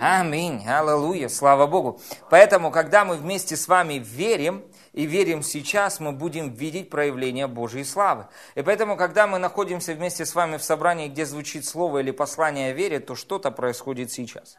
[0.00, 0.66] Аминь.
[0.66, 1.28] Аллилуйя.
[1.28, 2.00] Слава Богу.
[2.30, 4.62] Поэтому, когда мы вместе с вами верим,
[4.92, 8.26] и верим сейчас, мы будем видеть проявление Божьей славы.
[8.54, 12.70] И поэтому, когда мы находимся вместе с вами в собрании, где звучит слово или послание
[12.70, 14.56] о вере, то что-то происходит сейчас.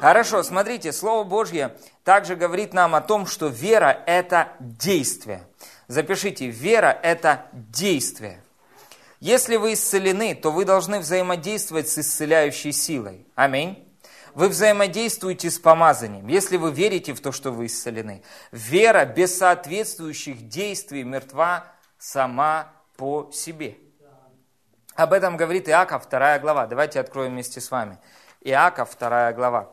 [0.00, 5.46] Хорошо, смотрите, Слово Божье также говорит нам о том, что вера– это действие.
[5.86, 8.42] Запишите, вера– это действие.
[9.20, 13.26] Если вы исцелены, то вы должны взаимодействовать с исцеляющей силой.
[13.34, 13.87] Аминь.
[14.38, 18.22] Вы взаимодействуете с помазанием, если вы верите в то, что вы исцелены.
[18.52, 21.64] Вера без соответствующих действий мертва
[21.98, 23.78] сама по себе.
[24.94, 26.68] Об этом говорит Иаков, вторая глава.
[26.68, 27.98] Давайте откроем вместе с вами.
[28.42, 29.72] Иаков, вторая глава.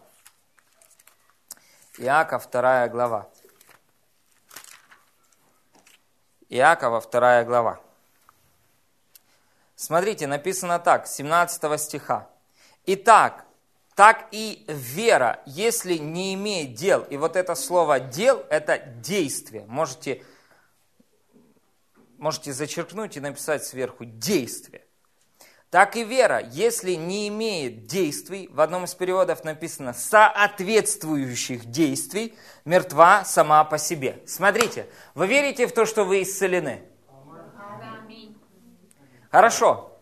[2.00, 3.30] Иаков, вторая глава.
[6.50, 7.80] Иакова, вторая глава.
[9.76, 12.28] Смотрите, написано так, 17 стиха.
[12.88, 13.45] Итак,
[13.96, 19.64] так и вера, если не имеет дел, и вот это слово «дел»– это действие.
[19.68, 20.22] Можете,
[22.18, 24.82] можете зачеркнуть и написать сверху «действие».
[25.70, 33.24] Так и вера, если не имеет действий, в одном из переводов написано «соответствующих действий», мертва
[33.24, 34.22] сама по себе.
[34.28, 36.84] Смотрите, вы верите в то, что вы исцелены?
[39.32, 40.00] Хорошо.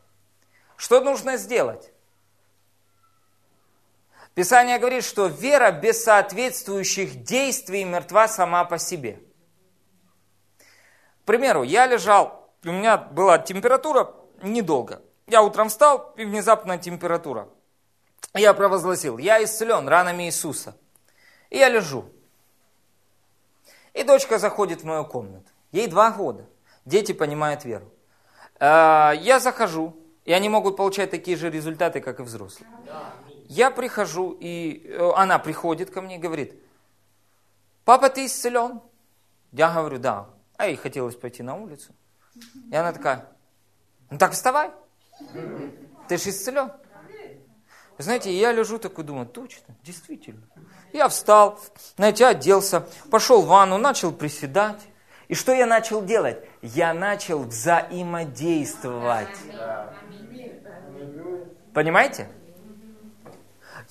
[0.77, 1.92] Что нужно сделать?
[4.35, 9.19] Писание говорит, что вера без соответствующих действий мертва сама по себе.
[11.21, 15.01] К примеру, я лежал, у меня была температура недолго.
[15.27, 17.47] Я утром встал, и внезапно температура.
[18.33, 20.75] Я провозгласил, я исцелен ранами Иисуса.
[21.49, 22.05] И я лежу.
[23.93, 25.45] И дочка заходит в мою комнату.
[25.71, 26.45] Ей два года.
[26.85, 27.91] Дети понимают веру.
[28.59, 32.69] А, я захожу, и они могут получать такие же результаты, как и взрослые.
[33.53, 36.55] Я прихожу, и э, она приходит ко мне и говорит,
[37.85, 38.81] папа, ты исцелен?
[39.51, 40.27] Я говорю, да.
[40.57, 41.93] А ей хотелось пойти на улицу.
[42.71, 43.27] И она такая,
[44.09, 44.71] ну так вставай.
[46.07, 46.71] Ты же исцелен.
[47.99, 50.41] Знаете, я лежу такой, думаю, точно, действительно.
[50.91, 51.59] Я встал,
[51.95, 54.81] знаете, оделся, пошел в ванну, начал приседать.
[55.27, 56.43] И что я начал делать?
[56.63, 59.37] Я начал взаимодействовать.
[61.71, 62.31] Понимаете?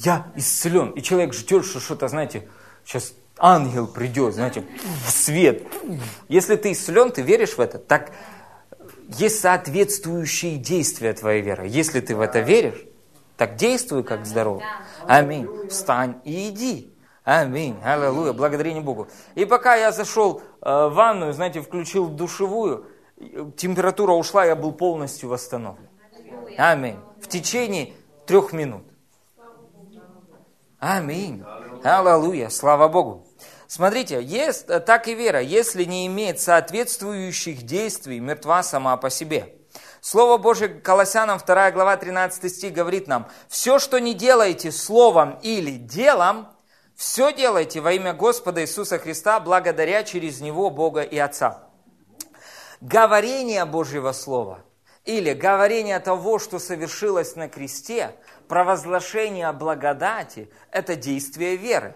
[0.04, 0.90] Я исцелен.
[0.90, 2.48] И человек ждет, что что-то, знаете,
[2.84, 4.64] сейчас ангел придет, знаете,
[5.06, 5.62] в свет.
[6.28, 8.12] Если ты исцелен, ты веришь в это, так
[9.08, 11.66] есть соответствующие действия твоей веры.
[11.68, 12.84] Если ты в это веришь,
[13.36, 14.62] так действуй как здоров.
[15.06, 15.48] Аминь.
[15.68, 16.94] Встань и иди.
[17.24, 17.76] Аминь.
[17.84, 18.32] Аллилуйя.
[18.32, 19.08] Благодарение Богу.
[19.34, 22.86] И пока я зашел э, в ванную, знаете, включил душевую,
[23.56, 25.88] температура ушла, я был полностью восстановлен.
[26.58, 26.96] Аминь.
[27.20, 27.92] В течение
[28.26, 28.82] трех минут.
[30.82, 31.44] Аминь.
[31.84, 32.48] Аллилуйя.
[32.48, 33.24] Слава Богу.
[33.68, 39.54] Смотрите, есть, э, так и вера, если не имеет соответствующих действий, мертва сама по себе.
[40.00, 45.76] Слово Божье Колоссянам 2 глава 13 стих говорит нам, «Все, что не делаете словом или
[45.76, 46.48] делом,
[46.96, 51.68] все делайте во имя Господа Иисуса Христа, благодаря через Него Бога и Отца».
[52.80, 54.64] Говорение Божьего Слова
[55.04, 58.14] или говорение того, что совершилось на кресте,
[58.52, 61.94] провозглашение благодати– это действие веры.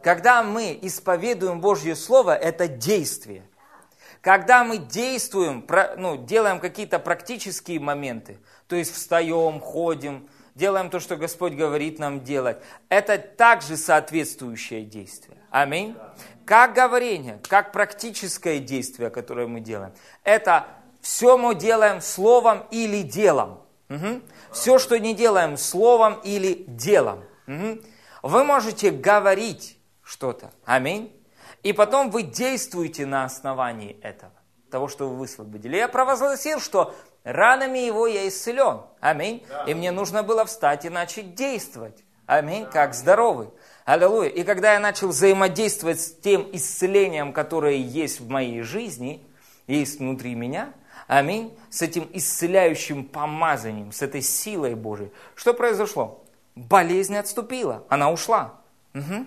[0.00, 3.42] Когда мы исповедуем Божье Слово, это действие–
[4.20, 11.16] когда мы действуем, ну, делаем какие-то практические моменты, то есть встаем, ходим, делаем то, что
[11.16, 12.58] Господь говорит нам делать,
[12.88, 15.38] это также соответствующее действие.
[15.50, 15.96] Аминь.
[16.44, 19.92] Как говорение, как практическое действие, которое мы делаем,
[20.24, 20.66] это
[21.00, 23.60] все мы делаем словом или делом.
[23.88, 24.20] Угу.
[24.52, 27.24] Все, что не делаем словом или делом.
[27.46, 27.78] Угу.
[28.22, 30.52] Вы можете говорить что-то.
[30.64, 31.14] Аминь.
[31.62, 34.32] И потом вы действуете на основании этого,
[34.70, 35.76] того, что вы высвободили.
[35.76, 38.82] Я провозгласил, что ранами его я исцелен.
[39.00, 39.44] Аминь.
[39.48, 39.64] Да.
[39.64, 42.04] И мне нужно было встать и начать действовать.
[42.26, 42.64] Аминь.
[42.64, 42.70] Да.
[42.70, 43.48] Как здоровый.
[43.84, 44.28] Аллилуйя.
[44.28, 49.26] И когда я начал взаимодействовать с тем исцелением, которое есть в моей жизни,
[49.66, 50.72] есть внутри меня,
[51.08, 56.22] аминь, с этим исцеляющим помазанием, с этой силой Божией, что произошло?
[56.54, 58.60] Болезнь отступила, она ушла.
[58.94, 59.26] Угу.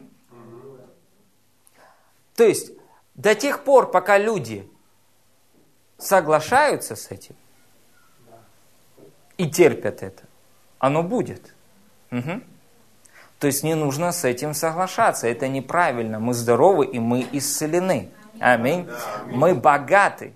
[2.36, 2.72] То есть
[3.16, 4.70] до тех пор, пока люди
[5.98, 7.36] соглашаются с этим
[9.38, 10.24] и терпят это,
[10.80, 11.54] оно будет.
[12.12, 12.42] Угу.
[13.40, 15.28] То есть не нужно с этим соглашаться.
[15.28, 16.20] Это неправильно.
[16.20, 18.12] Мы здоровы и мы исцелены.
[18.40, 18.88] Аминь.
[19.26, 20.36] Мы богаты.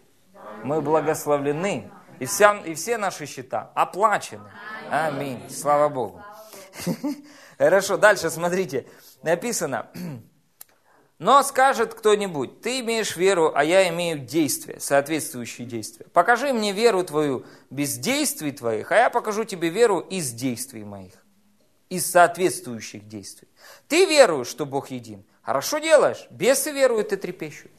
[0.65, 1.91] Мы благословлены.
[2.17, 4.49] И, вся, и все наши счета оплачены.
[4.89, 5.39] Аминь.
[5.49, 6.23] Слава Богу.
[7.59, 8.87] Хорошо, дальше смотрите.
[9.21, 9.91] Написано,
[11.19, 16.07] но скажет кто-нибудь, ты имеешь веру, а я имею действия, соответствующие действия.
[16.13, 21.13] Покажи мне веру твою без действий твоих, а я покажу тебе веру из действий моих,
[21.89, 23.49] из соответствующих действий.
[23.87, 25.25] Ты веруешь, что Бог един.
[25.43, 27.71] Хорошо делаешь, бесы веруют и трепещут.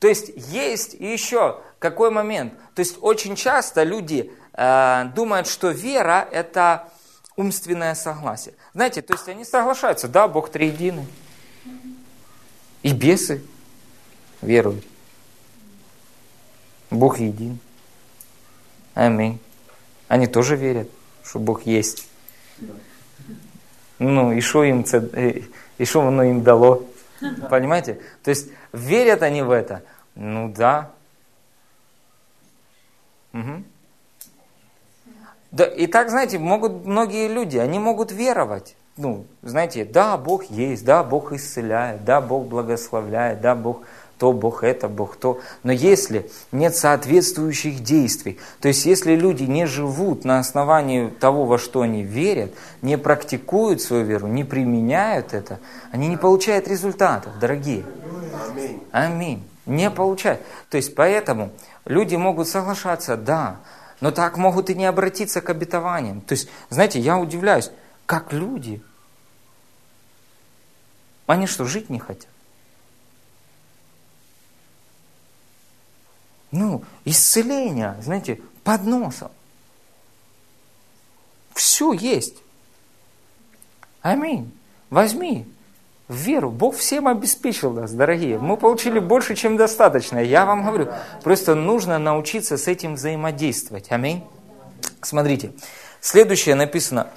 [0.00, 2.54] То есть есть еще какой момент.
[2.74, 6.88] То есть очень часто люди э, думают, что вера– это
[7.36, 8.54] умственное согласие.
[8.74, 11.06] Знаете, то есть они соглашаются, да, Бог триединый.
[12.82, 13.44] И бесы
[14.40, 14.84] веруют.
[16.90, 17.58] Бог един.
[18.94, 19.38] Аминь.
[20.08, 20.88] Они тоже верят,
[21.22, 22.08] что Бог есть.
[23.98, 25.42] Ну, и что им, э,
[25.76, 26.89] и что оно им дало?
[27.48, 28.00] Понимаете?
[28.22, 29.82] То есть, верят они в это?
[30.14, 30.90] Ну да.
[33.32, 33.64] Угу.
[35.52, 40.84] Да, и так, знаете, могут многие люди, они могут веровать ну, знаете, да, Бог есть,
[40.84, 43.82] да, Бог исцеляет, да, Бог благословляет, да, Бог
[44.20, 45.40] то, Бог это, Бог то.
[45.64, 51.58] Но если нет соответствующих действий, то есть если люди не живут на основании того, во
[51.58, 52.52] что они верят,
[52.82, 55.58] не практикуют свою веру, не применяют это,
[55.90, 57.82] они не получают результатов, дорогие.
[58.48, 58.82] Аминь.
[58.92, 59.48] Аминь.
[59.66, 60.42] Не получают.
[60.68, 61.50] То есть поэтому
[61.86, 63.56] люди могут соглашаться, да,
[64.00, 66.20] но так могут и не обратиться к обетованиям.
[66.20, 67.70] То есть, знаете, я удивляюсь,
[68.06, 68.82] как люди
[71.30, 72.29] Они что, жить не хотят?
[76.50, 79.30] Ну, исцеление, знаете, под носом.
[81.54, 82.36] Все есть.
[84.02, 84.52] Аминь.
[84.88, 85.46] Возьми
[86.08, 86.50] в веру.
[86.50, 88.38] Бог всем обеспечил нас, дорогие.
[88.38, 90.18] Мы получили больше, чем достаточно.
[90.18, 90.88] Я вам говорю,
[91.22, 93.92] просто нужно научиться с этим взаимодействовать.
[93.92, 94.24] Аминь.
[95.02, 95.52] Смотрите,
[96.00, 97.08] следующее написано.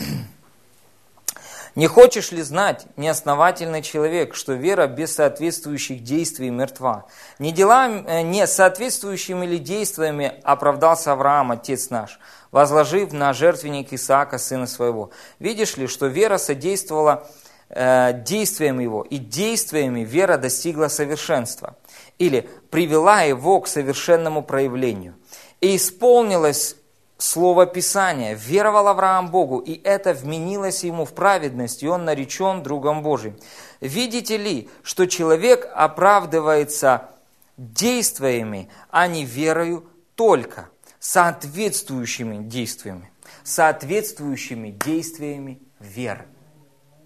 [1.76, 7.06] Не хочешь ли знать, неосновательный человек, что вера без соответствующих действий мертва?
[7.40, 12.20] Не, делами, э, не соответствующими ли действиями оправдался Авраам, отец наш,
[12.52, 15.10] возложив на жертвенник Исаака, сына своего?
[15.40, 17.28] Видишь ли, что вера содействовала
[17.70, 21.76] э, действиям его, и действиями вера достигла совершенства,
[22.20, 25.16] или привела его к совершенному проявлению.
[25.60, 26.76] И исполнилось
[27.18, 28.36] слово Писания.
[28.36, 33.38] Веровал Авраам Богу, и это вменилось ему в праведность, и он наречен другом Божьим.
[33.82, 37.10] Видите ли, что человек оправдывается
[37.58, 39.86] действиями, а не верою
[40.16, 43.12] только, соответствующими действиями,
[43.44, 46.26] соответствующими действиями веры.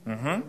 [0.05, 0.43] Угу.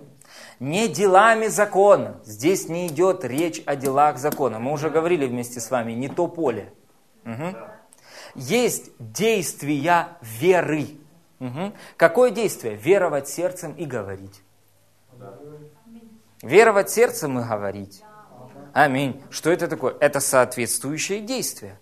[0.60, 2.20] Не делами закона.
[2.24, 4.58] Здесь не идет речь о делах закона.
[4.58, 6.72] Мы уже говорили вместе с вами, не то поле.
[7.24, 7.56] Угу.
[8.38, 10.86] Есть действия веры.
[11.40, 11.72] Угу.
[11.96, 12.76] Какое действие?
[12.76, 14.42] Веровать сердцем и говорить.
[16.42, 18.02] Веровать сердцем и говорить.
[18.72, 19.22] Аминь.
[19.30, 19.96] Что это такое?
[19.98, 21.78] Это соответствующее действие.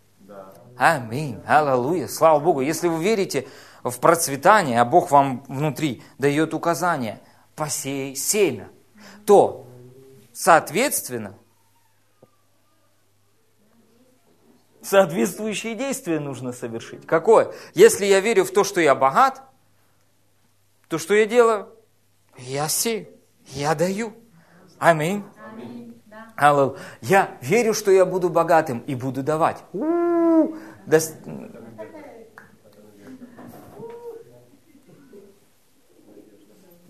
[0.78, 1.40] Аминь.
[1.46, 2.08] Аллилуйя.
[2.08, 2.60] Слава Богу.
[2.60, 3.46] Если вы верите
[3.82, 7.20] в процветание, а Бог вам внутри дает указание,
[7.54, 8.68] посей семя,
[9.24, 9.66] то,
[10.32, 11.34] соответственно,
[14.86, 17.06] соответствующие действия нужно совершить.
[17.06, 17.52] Какое?
[17.74, 19.42] Если я верю в то, что я богат,
[20.88, 21.68] то что я делаю?
[22.38, 23.08] Я сею,
[23.46, 24.14] я даю.
[24.78, 25.24] Аминь.
[26.36, 26.78] Аллилуйя.
[27.00, 29.64] Я верю, что я буду богатым и буду давать.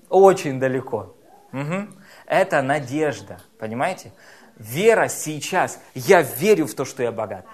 [0.09, 1.15] Очень далеко.
[1.53, 1.89] Угу.
[2.27, 4.13] Это надежда, понимаете?
[4.57, 5.81] Вера сейчас.
[5.95, 7.47] Я верю в то, что я богат.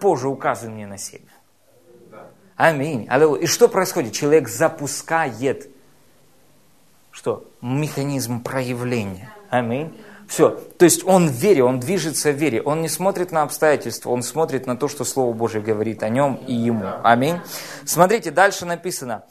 [0.00, 1.24] Боже, указывай мне на семя.
[2.56, 3.06] Аминь.
[3.08, 3.42] Аллилуйя.
[3.42, 4.12] И что происходит?
[4.12, 5.70] Человек запускает
[7.18, 7.50] что?
[7.60, 9.34] Механизм проявления.
[9.50, 9.92] Аминь.
[10.28, 10.50] Все.
[10.50, 12.62] То есть он в вере, он движется в вере.
[12.62, 16.36] Он не смотрит на обстоятельства, он смотрит на то, что Слово Божье говорит о нем
[16.46, 16.86] и ему.
[17.02, 17.40] Аминь.
[17.84, 19.24] Смотрите, дальше написано.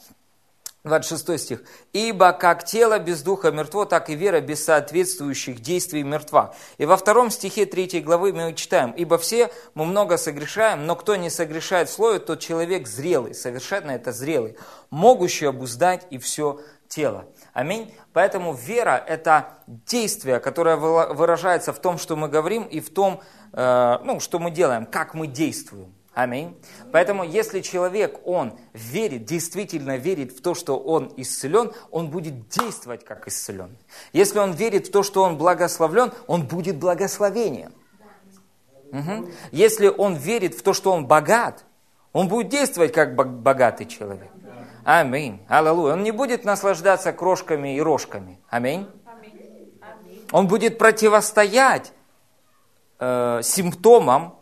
[0.84, 1.62] 26 стих.
[1.92, 6.54] «Ибо как тело без духа мертво, так и вера без соответствующих действий мертва».
[6.78, 11.16] И во втором стихе 3 главы мы читаем, «Ибо все мы много согрешаем, но кто
[11.16, 14.56] не согрешает слове, тот человек зрелый, совершенно это зрелый,
[14.90, 17.26] могущий обуздать и все тело».
[17.52, 17.92] Аминь.
[18.12, 23.20] Поэтому вера– это действие, которое выражается в том, что мы говорим, и в том,
[23.52, 25.97] э, ну, что мы делаем, как мы действуем.
[26.18, 26.60] Аминь.
[26.90, 33.04] Поэтому, если человек, он верит, действительно верит в то, что он исцелен, он будет действовать
[33.04, 33.78] как исцелен.
[34.12, 37.72] Если он верит в то, что он благословлен, он будет благословением.
[38.90, 39.30] Угу.
[39.52, 41.64] Если он верит в то, что он богат,
[42.12, 44.32] он будет действовать как богатый человек.
[44.82, 45.40] Аминь.
[45.46, 45.92] Аллилуйя.
[45.92, 48.40] Он не будет наслаждаться крошками и рожками.
[48.50, 48.88] Аминь.
[50.32, 51.92] Он будет противостоять
[52.98, 54.37] э, симптомам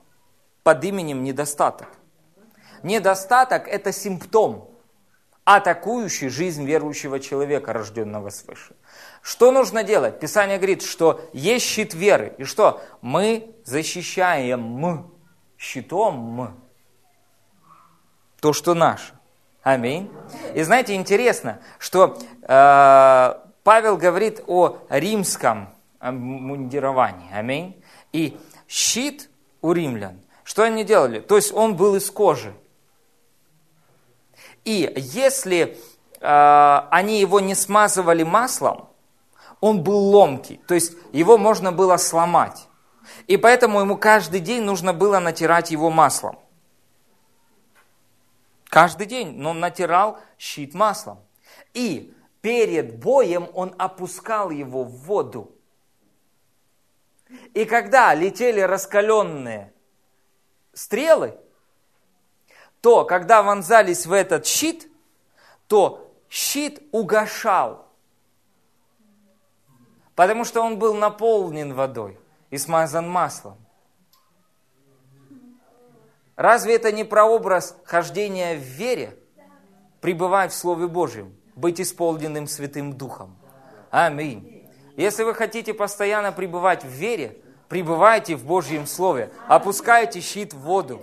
[0.67, 1.87] под именем недостаток.
[2.83, 4.69] Недостаток– это симптом,
[5.45, 8.75] атакующий жизнь верующего человека, рожденного свыше.
[9.23, 10.19] Что нужно делать?
[10.19, 12.35] Писание говорит, что есть щит веры.
[12.39, 12.83] И что?
[13.01, 15.09] Мы защищаем
[15.57, 16.61] щитом
[18.41, 19.13] то, что наше.
[19.63, 20.11] Аминь.
[20.57, 27.31] И знаете, интересно, что э, Павел говорит о римском мундировании.
[27.33, 27.81] Аминь.
[28.13, 28.37] И
[28.67, 29.31] щит
[29.63, 31.19] у римлян что они делали?
[31.19, 32.55] То есть он был из кожи.
[34.65, 35.77] И если
[36.21, 38.89] э, они его не смазывали маслом,
[39.61, 42.69] он был ломкий, то есть его можно было сломать.
[43.27, 46.39] И поэтому ему каждый день нужно было натирать его маслом.
[48.67, 51.19] Каждый день, но он натирал щит маслом.
[51.75, 55.51] И перед боем он опускал его в воду.
[57.53, 59.73] И когда летели раскаленные
[60.77, 61.35] стрелы,
[62.83, 64.89] то когда вонзались в этот щит,
[65.67, 67.87] то щит угошал,
[70.15, 72.19] потому что он был наполнен водой
[72.51, 73.57] и смазан маслом.
[76.37, 79.19] Разве это не прообраз хождения в вере,
[80.03, 83.35] пребывать в Слове Божьем, быть исполненным Святым Духом?
[83.91, 84.69] Аминь.
[84.97, 91.01] Если вы хотите постоянно пребывать в вере, пребывайте в Божьем Слове, опускайте щит в воду.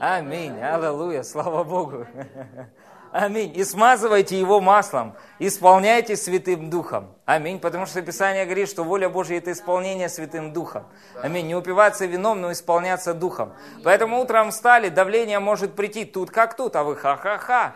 [0.00, 2.06] Аминь, аллилуйя, слава Богу.
[3.12, 3.52] Аминь.
[3.56, 7.08] И смазывайте его маслом, исполняйте Святым Духом.
[7.24, 7.58] Аминь.
[7.58, 10.84] Потому что Писание говорит, что воля Божья– это исполнение Святым Духом.
[11.20, 11.48] Аминь.
[11.48, 13.52] Не упиваться вином, но исполняться Духом.
[13.82, 17.74] Поэтому утром встали, давление может прийти тут как тут, а вы ха-ха-ха.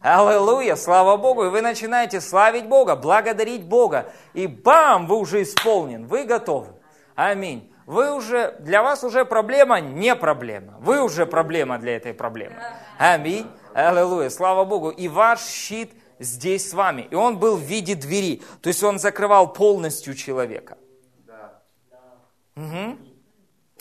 [0.00, 1.46] Аллилуйя, слава Богу.
[1.46, 4.12] И вы начинаете славить Бога, благодарить Бога.
[4.34, 6.68] И бам, вы уже исполнен, вы готовы.
[7.14, 7.70] Аминь.
[7.86, 10.76] Вы уже, для вас уже проблема не проблема.
[10.80, 12.56] Вы уже проблема для этой проблемы.
[12.98, 13.46] Аминь.
[13.74, 14.90] Аллилуйя, слава Богу.
[14.90, 17.06] И ваш щит здесь с вами.
[17.10, 18.42] И он был в виде двери.
[18.62, 20.78] То есть он закрывал полностью человека.
[22.56, 22.98] Угу.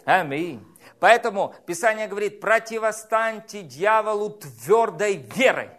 [0.06, 0.66] Аминь.
[1.00, 5.70] Поэтому Писание говорит, противостаньте дьяволу твердой верой.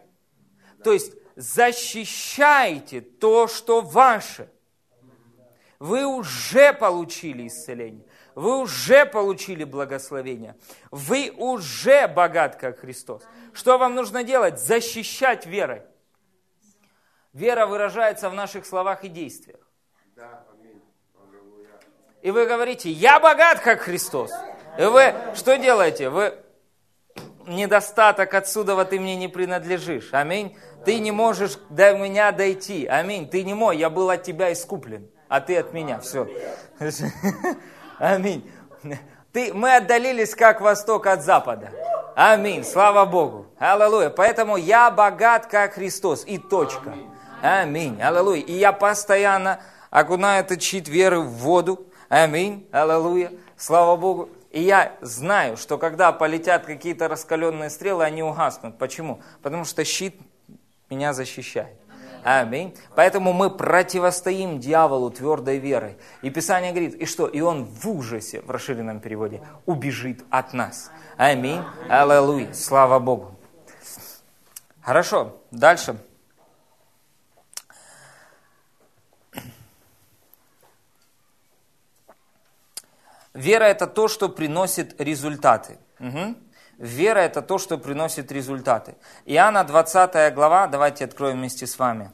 [0.83, 4.51] То есть защищайте то, что ваше.
[5.79, 8.07] Вы уже получили исцеление.
[8.35, 10.57] Вы уже получили благословение.
[10.91, 13.23] Вы уже богат, как Христос.
[13.53, 14.61] Что вам нужно делать?
[14.61, 15.83] Защищать верой.
[17.33, 19.61] Вера выражается в наших словах и действиях.
[22.23, 24.33] И вы говорите, я богат, как Христос.
[24.79, 26.09] И вы что делаете?
[26.09, 26.39] Вы
[27.47, 30.09] недостаток отсюда вот ты мне не принадлежишь.
[30.13, 30.57] Аминь.
[30.85, 32.87] Ты не можешь до меня дойти.
[32.87, 33.29] Аминь.
[33.29, 36.01] Ты не мой, я был от тебя искуплен, а ты от меня.
[36.01, 36.29] Все.
[37.99, 38.51] Аминь.
[39.33, 41.71] Ты, мы отдалились как восток от запада.
[42.15, 42.65] Аминь.
[42.65, 43.47] Слава Богу.
[43.59, 44.11] Аллилуйя.
[44.11, 46.25] Поэтому я богат, как Христос.
[46.27, 46.95] И точка.
[47.43, 48.01] Аминь.
[48.01, 48.43] Аллилуйя.
[48.43, 49.61] И я постоянно
[49.91, 51.87] окунаю этот щит веры в воду.
[52.09, 52.69] Аминь.
[52.71, 53.33] Аллилуйя.
[53.57, 54.29] Слава Богу.
[54.53, 58.79] И я знаю, что когда полетят какие-то раскаленные стрелы, они угаснут.
[58.79, 59.21] Почему?
[59.43, 60.15] Потому что щит
[60.89, 61.77] меня защищает.
[62.25, 62.75] Аминь.
[62.97, 65.99] Поэтому мы противостоим дьяволу твердой верой.
[66.23, 67.27] И Писание говорит, и что?
[67.27, 70.91] И он в ужасе, в расширенном переводе, убежит от нас.
[71.19, 71.61] Аминь.
[71.89, 72.55] Аллилуйя.
[72.55, 73.35] Слава Богу.
[74.81, 75.99] Хорошо, дальше.
[83.35, 85.79] Вера– это то, что приносит результаты.
[86.01, 86.37] Угу.
[86.79, 88.97] Вера– это то, что приносит результаты.
[89.27, 92.11] Иоанна 20 глава, давайте откроем вместе с вами.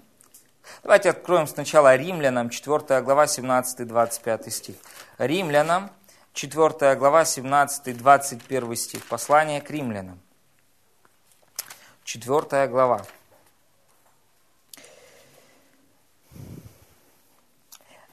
[0.83, 4.77] Давайте откроем сначала Римлянам, 4 глава, 17-25 стих.
[5.19, 5.91] Римлянам,
[6.33, 9.05] 4 глава, 17-21 стих.
[9.07, 10.21] Послание к римлянам.
[12.05, 13.03] 4 глава.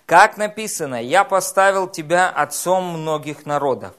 [0.05, 3.93] Как написано, «Я поставил тебя отцом многих народов,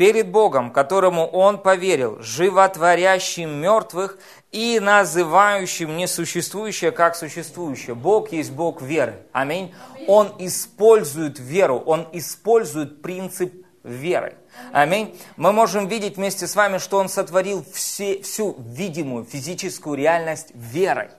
[0.00, 4.16] перед Богом, которому он поверил, животворящим мертвых
[4.50, 7.94] и называющим несуществующее как существующее.
[7.94, 9.26] Бог есть Бог веры.
[9.32, 9.74] Аминь.
[10.06, 13.52] Он использует веру, он использует принцип
[13.84, 14.38] веры.
[14.72, 15.20] Аминь.
[15.36, 21.10] Мы можем видеть вместе с вами, что Он сотворил все, всю видимую физическую реальность верой.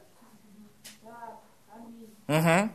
[2.28, 2.70] Угу.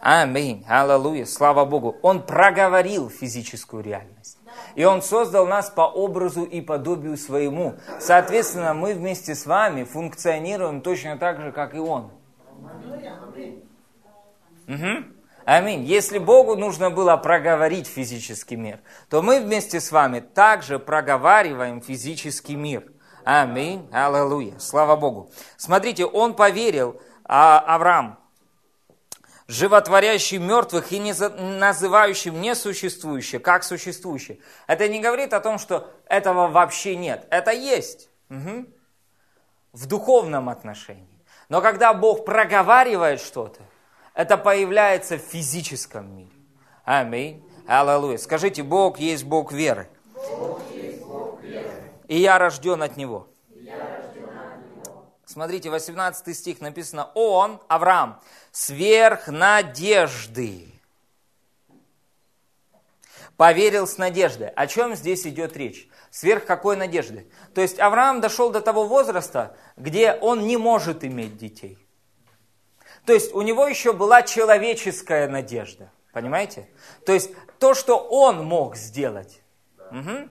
[0.00, 0.64] Аминь.
[0.66, 1.26] Аллилуйя.
[1.26, 1.98] Слава Богу.
[2.00, 4.38] Он проговорил физическую реальность.
[4.74, 7.74] И Он создал нас по образу и подобию своему.
[8.00, 12.10] Соответственно, мы вместе с вами функционируем точно так же, как и Он.
[14.68, 15.04] Угу.
[15.44, 15.82] Аминь.
[15.84, 22.54] Если Богу нужно было проговорить физический мир, то мы вместе с вами также проговариваем физический
[22.54, 22.84] мир.
[23.24, 23.88] Аминь.
[23.92, 24.58] Аллилуйя.
[24.58, 25.30] Слава Богу.
[25.56, 28.18] Смотрите, он поверил, а Авраам,
[29.46, 34.38] животворящий мертвых и не называющим несуществующее, как существующее.
[34.66, 37.26] Это не говорит о том, что этого вообще нет.
[37.30, 38.08] Это есть.
[38.30, 38.66] Угу.
[39.72, 41.24] В духовном отношении.
[41.48, 43.60] Но когда Бог проговаривает что-то,
[44.14, 46.32] это появляется в физическом мире.
[46.84, 47.44] Аминь.
[47.66, 48.18] Аллилуйя.
[48.18, 49.88] Скажите, Бог есть Бог веры.
[50.14, 51.70] Бог есть Бог веры.
[52.08, 53.28] И я рожден от Него.
[55.32, 58.20] Смотрите, 18 стих написано, он, Авраам,
[58.52, 60.68] сверх надежды.
[63.36, 64.50] Поверил с надеждой.
[64.50, 65.88] О чем здесь идет речь?
[66.10, 67.26] Сверх какой надежды?
[67.54, 71.78] То есть Авраам дошел до того возраста, где он не может иметь детей.
[73.06, 75.90] То есть у него еще была человеческая надежда.
[76.12, 76.68] Понимаете?
[77.06, 79.40] То есть то, что он мог сделать.
[79.90, 80.28] Угу.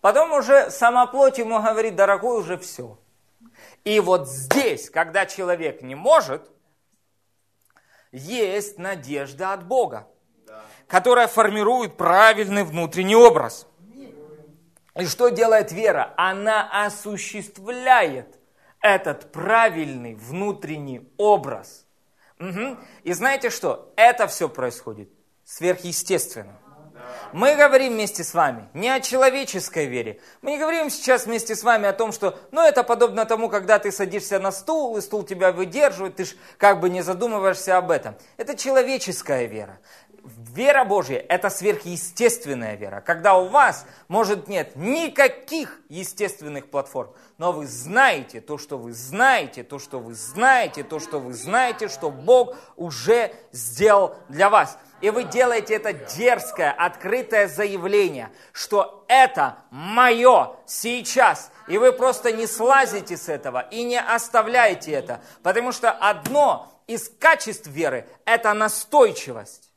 [0.00, 2.98] Потом уже сама плоть ему говорит, дорогой, уже все.
[3.84, 6.50] И вот здесь, когда человек не может,
[8.12, 10.08] есть надежда от Бога,
[10.86, 13.66] которая формирует правильный внутренний образ.
[14.96, 16.12] И что делает вера?
[16.16, 18.38] Она осуществляет
[18.80, 21.86] этот правильный внутренний образ.
[22.38, 22.78] Угу.
[23.04, 23.92] И знаете что?
[23.96, 25.10] Это все происходит
[25.44, 26.58] сверхъестественно.
[27.32, 30.20] Мы говорим вместе с вами не о человеческой вере.
[30.42, 33.78] Мы не говорим сейчас вместе с вами о том, что ну, это подобно тому, когда
[33.78, 37.90] ты садишься на стул, и стул тебя выдерживает, ты ж как бы не задумываешься об
[37.90, 38.16] этом.
[38.36, 39.78] Это человеческая вера.
[40.22, 47.66] Вера Божья– это сверхъестественная вера, когда у вас, может, нет никаких естественных платформ, но вы
[47.66, 52.56] знаете то, что вы знаете, то, что вы знаете, то, что вы знаете, что Бог
[52.76, 61.50] уже сделал для вас– и вы делаете это дерзкое, открытое заявление, что это мое сейчас.
[61.68, 65.22] И вы просто не слазите с этого и не оставляете это.
[65.42, 69.70] Потому что одно из качеств веры– это настойчивость.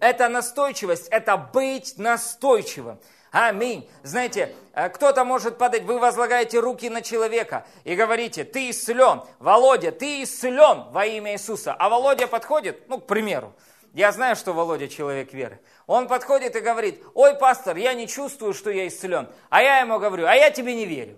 [0.00, 2.98] Это настойчивость, это быть настойчивым.
[3.32, 3.88] Аминь.
[4.02, 9.90] Знаете, э, кто-то может падать, вы возлагаете руки на человека и говорите, ты исцелен, Володя,
[9.90, 11.72] ты исцелен во имя Иисуса.
[11.72, 13.54] А Володя подходит, ну, к примеру,
[13.94, 15.60] я знаю, что Володя человек веры.
[15.86, 19.26] Он подходит и говорит, ой, пастор, я не чувствую, что я исцелен.
[19.48, 21.16] А я ему говорю, а я тебе не верю.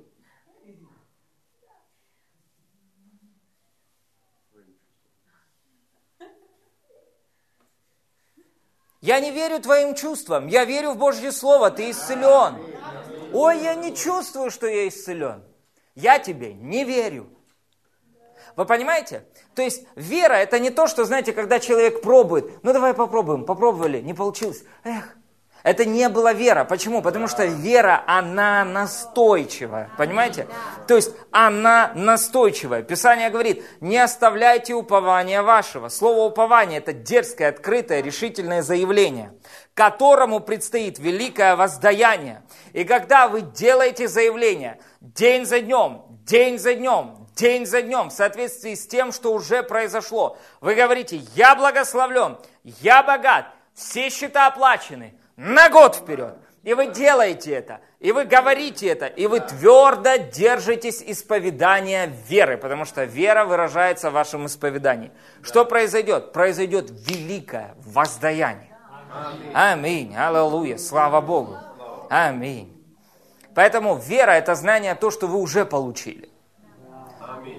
[9.05, 12.57] Я не верю твоим чувствам, я верю в Божье Слово, ты исцелен.
[13.35, 15.43] Ой, я не чувствую, что я исцелен.
[15.95, 17.27] Я тебе не верю.
[18.57, 19.27] Вы понимаете?
[19.55, 24.01] То есть вера это не то, что, знаете, когда человек пробует, ну давай попробуем, попробовали,
[24.01, 24.65] не получилось.
[24.85, 25.15] Эх,
[25.65, 26.65] это не была вера.
[26.65, 27.01] Почему?
[27.01, 29.91] Потому что вера, она настойчивая.
[29.97, 30.47] Понимаете?
[30.87, 32.83] То есть она настойчивая.
[32.83, 35.89] Писание говорит, не оставляйте упования вашего.
[35.89, 39.33] Слово упование– это дерзкое, открытое, решительное заявление,
[39.73, 42.43] которому предстоит великое воздаяние.
[42.75, 48.12] И когда вы делаете заявление день за днем, день за днем, день за днем, в
[48.12, 55.19] соответствии с тем, что уже произошло, вы говорите, я благословлен, я богат, все счета оплачены–
[55.37, 56.37] на год вперед.
[56.62, 62.87] И вы делаете это, и вы говорите это, и вы твердо держитесь исповедания веры, потому
[62.87, 65.12] что вера выражается в вашем исповедании.
[65.43, 66.32] Что произойдет?
[66.32, 68.74] Произойдет великое воздаяние.
[69.53, 70.16] Аминь.
[70.16, 70.78] Аллилуйя.
[70.78, 71.59] Слава Богу.
[72.09, 72.70] Аминь.
[73.55, 76.30] Поэтому вера– это знание то, что вы уже получили.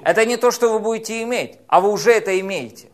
[0.04, 2.90] Это не то, что вы будете иметь, а вы уже это имеете.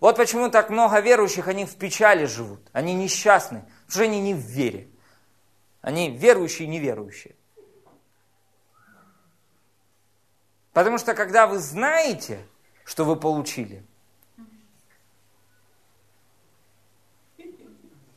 [0.00, 4.34] Вот почему так много верующих, они в печали живут, они несчастны, Потому что они не
[4.34, 4.86] в вере.
[5.80, 7.34] Они верующие и неверующие.
[10.74, 12.46] Потому что когда вы знаете,
[12.84, 13.82] что вы получили,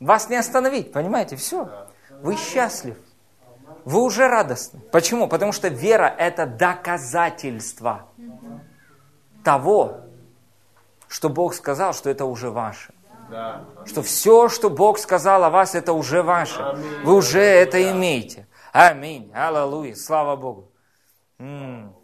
[0.02, 1.90] вас не остановить, понимаете, все.
[2.22, 2.98] Вы счастлив.
[3.86, 4.82] Вы уже радостны.
[4.92, 5.30] Почему?
[5.30, 8.10] Потому что вера– это доказательство
[9.44, 10.02] того,
[11.08, 12.94] что Бог сказал, что это уже ваше.
[13.86, 16.62] Что все, что Бог сказал о вас, это уже ваше.
[16.62, 17.02] Аминь.
[17.04, 17.92] Вы уже это да.
[17.92, 18.48] имеете.
[18.74, 19.32] Аминь.
[19.34, 19.96] Аллилуйя.
[19.96, 20.72] Слава Богу.
[21.40, 21.96] М-м.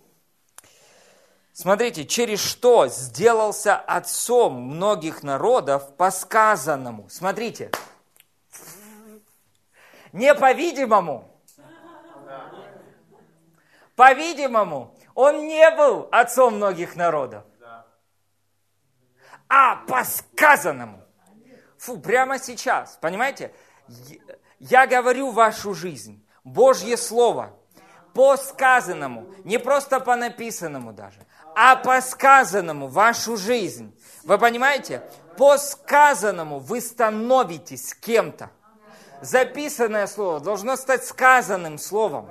[1.53, 7.09] Смотрите, через что сделался отцом многих народов по сказанному.
[7.09, 7.71] Смотрите.
[10.13, 11.31] Не по-видимому.
[13.95, 17.43] По-видимому, он не был отцом многих народов,
[19.49, 21.06] а по сказанному.
[21.77, 23.51] Фу, прямо сейчас, понимаете?
[24.59, 27.53] Я говорю вашу жизнь, Божье Слово,
[28.13, 31.19] по сказанному, не просто по написанному даже,
[31.55, 33.95] а по сказанному вашу жизнь.
[34.23, 35.03] Вы понимаете?
[35.37, 38.49] По сказанному вы становитесь кем-то.
[39.21, 42.29] Записанное слово должно стать сказанным словом.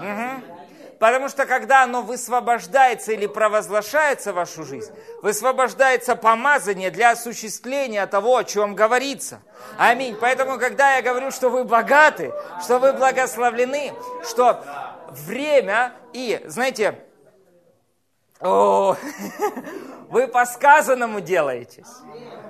[0.00, 0.59] Угу.
[1.00, 4.92] Потому что когда оно высвобождается или провозглашается в вашу жизнь,
[5.22, 9.40] высвобождается помазание для осуществления того, о чем говорится.
[9.78, 10.14] Аминь.
[10.20, 13.94] Поэтому, когда я говорю, что вы богаты, что вы благословлены,
[14.28, 14.62] что
[15.08, 16.98] время и, знаете,
[18.38, 18.94] о,
[20.10, 21.88] вы по сказанному делаетесь.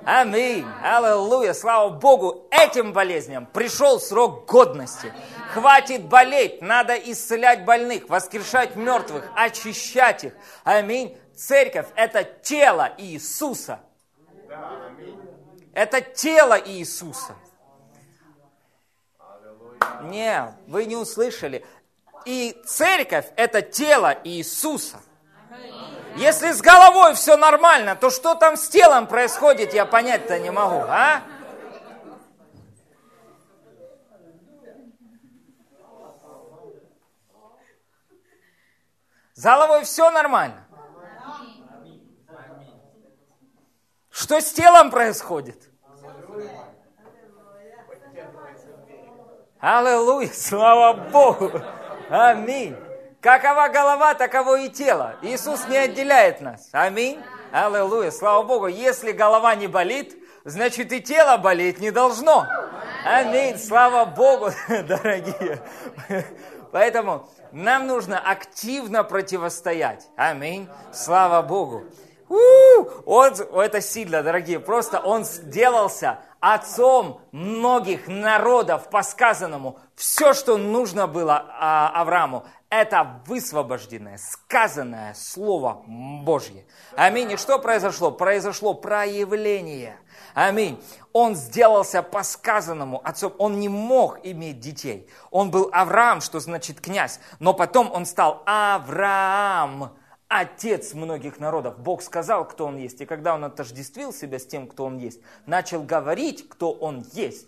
[0.03, 0.65] Аминь.
[0.83, 1.53] Аллилуйя.
[1.53, 2.47] Слава Богу.
[2.51, 5.13] Этим болезням пришел срок годности.
[5.53, 6.61] Хватит болеть.
[6.61, 10.33] Надо исцелять больных, воскрешать мертвых, очищать их.
[10.63, 11.17] Аминь.
[11.35, 13.79] Церковь– это тело Иисуса.
[15.73, 17.35] Это тело Иисуса.
[20.03, 21.65] Не, вы не услышали.
[22.25, 25.01] И церковь– это тело Иисуса.
[26.17, 30.83] Если с головой все нормально, то что там с телом происходит, я понять-то не могу,
[30.87, 31.21] а?
[39.41, 40.67] С головой все нормально.
[44.11, 45.67] Что с телом происходит?
[49.59, 51.59] Аллилуйя, слава Богу.
[52.11, 52.77] Аминь.
[53.19, 55.15] Какова голова, таково и тело.
[55.23, 56.69] Иисус не отделяет нас.
[56.71, 57.19] Аминь.
[57.51, 58.67] Аллилуйя, слава Богу.
[58.67, 62.45] Если голова не болит, значит и тело болеть не должно.
[63.03, 65.63] Аминь, слава Богу, дорогие.
[66.71, 70.07] Поэтому нам нужно активно противостоять.
[70.15, 71.83] Аминь, слава Богу.
[72.29, 73.03] У-у-у!
[73.05, 79.77] Он, это сильно, дорогие, просто он сделался отцом многих народов по сказанному.
[79.95, 86.65] Все, что нужно было а, Аврааму, это высвобожденное, сказанное Слово Божье.
[86.95, 87.33] Аминь.
[87.33, 88.11] И что произошло?
[88.11, 89.97] Произошло проявление.
[90.33, 90.81] Аминь.
[91.13, 93.33] Он сделался по сказанному отцом.
[93.37, 95.09] Он не мог иметь детей.
[95.29, 97.19] Он был Авраам, что значит князь.
[97.39, 99.91] Но потом он стал Авраам
[100.27, 101.77] отец многих народов.
[101.79, 103.01] Бог сказал, кто он есть.
[103.01, 107.47] И когда он отождествил себя с тем, кто он есть, начал говорить, кто он есть.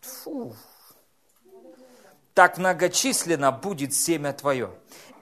[0.00, 0.54] Фу.
[2.32, 4.70] Так многочисленно будет семя твое.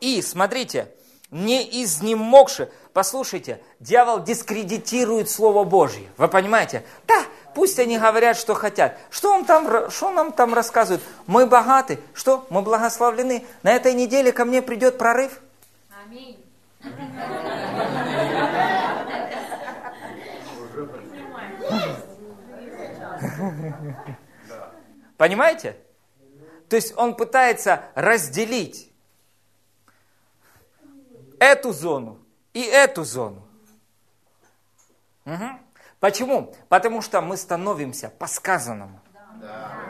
[0.00, 0.94] И смотрите,
[1.30, 2.70] не изнемогши.
[2.92, 6.08] Послушайте, дьявол дискредитирует Слово Божье.
[6.16, 6.84] Вы понимаете?
[7.06, 7.22] Да,
[7.58, 8.96] Пусть они говорят, что хотят.
[9.10, 11.02] Что, он там, что нам там рассказывают?
[11.26, 11.98] Мы богаты.
[12.14, 12.46] Что?
[12.50, 13.44] Мы благословлены.
[13.64, 15.40] На этой неделе ко мне придет прорыв.
[16.06, 16.38] Аминь.
[25.16, 25.76] Понимаете?
[26.68, 28.87] То есть он пытается разделить
[31.40, 32.18] эту зону
[32.52, 33.46] и эту зону.
[35.24, 35.44] Угу.
[36.00, 36.54] Почему?
[36.68, 39.00] Потому что мы становимся по сказанному.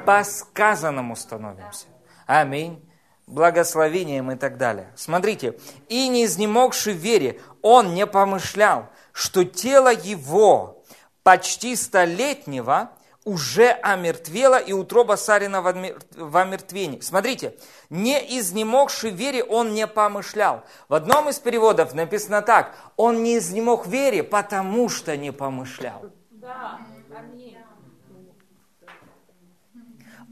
[0.04, 1.86] По сказанному становимся.
[2.26, 2.84] Аминь.
[3.26, 4.90] Благословением и так далее.
[4.96, 5.58] Смотрите.
[5.88, 10.82] И не изнемогший в вере, он не помышлял, что тело его
[11.22, 12.90] почти столетнего
[13.28, 17.00] уже омертвела и утроба Сарина в омертвении.
[17.00, 17.54] Смотрите,
[17.90, 20.64] не изнемогший вере он не помышлял.
[20.88, 26.06] В одном из переводов написано так, он не изнемог вере, потому что не помышлял.
[26.30, 26.78] Да.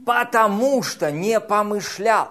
[0.05, 2.29] Потому что не помышлял.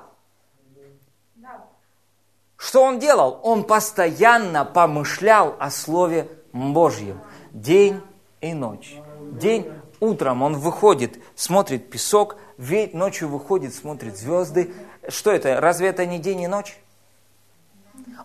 [2.57, 3.39] Что он делал?
[3.45, 7.21] Он постоянно помышлял о Слове Божьем.
[7.53, 8.01] День
[8.41, 8.97] и ночь.
[9.33, 9.71] День
[10.01, 14.75] Утром он выходит, смотрит песок, ночью выходит, смотрит звезды.
[15.09, 15.61] Что это?
[15.61, 16.79] Разве это не день и ночь?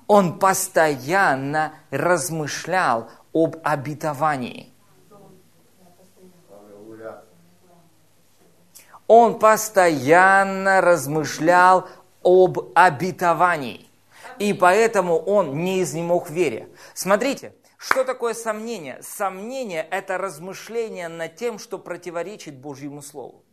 [0.08, 4.70] Он постоянно размышлял об обетовании.
[9.08, 11.88] Он постоянно размышлял
[12.24, 13.88] об обетовании.
[14.40, 16.70] И поэтому он не изнемог вере.
[16.94, 19.02] Смотрите, что такое сомнение?
[19.02, 23.44] Сомнение– это размышление над тем, что противоречит Божьему Слову.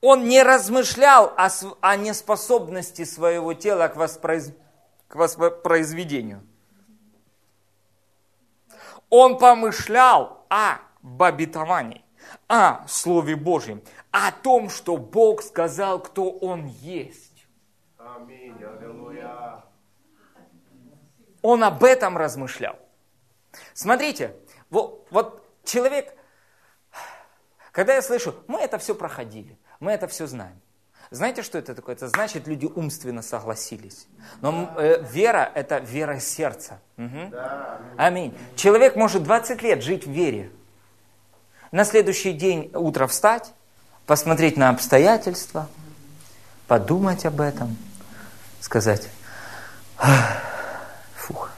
[0.00, 1.48] Он не размышлял о,
[1.80, 4.52] о неспособности своего тела к, воспроиз...
[5.08, 6.46] к воспроизведению.
[9.10, 10.78] Он помышлял о
[11.18, 12.04] обетовании,
[12.46, 17.48] о Слове Божьем, о том, что Бог сказал, кто Он есть.
[17.98, 18.54] Аминь.
[21.46, 22.76] Он об этом размышлял.
[23.72, 24.34] Смотрите,
[24.68, 26.12] вот, вот человек,
[27.70, 30.60] когда я слышу, мы это все проходили, мы это все знаем.
[31.12, 31.94] Знаете, что это такое?
[31.94, 34.08] Это значит, люди умственно согласились.
[34.40, 36.80] Но э, вера– это вера сердца.
[36.98, 37.28] Угу.
[37.30, 37.78] Да.
[37.96, 38.36] Аминь.
[38.56, 40.50] Человек может 20 лет жить в вере.
[41.70, 43.52] На следующий день утро встать,
[44.04, 45.68] посмотреть на обстоятельства,
[46.66, 47.76] подумать об этом,
[48.60, 49.08] сказать,
[51.26, 51.50] Фух.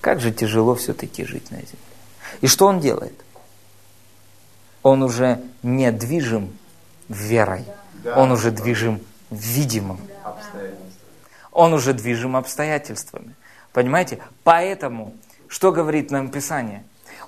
[0.00, 1.78] Как же тяжело все-таки жить на земле.
[2.40, 3.24] И что он делает?
[4.82, 6.56] Он уже не движим
[7.08, 7.64] верой,
[8.16, 9.00] он уже движим
[9.30, 10.00] видимым.
[11.52, 13.34] Он уже движим обстоятельствами.
[13.72, 14.20] Понимаете?
[14.44, 15.14] Поэтому,
[15.48, 16.84] что говорит нам Писание?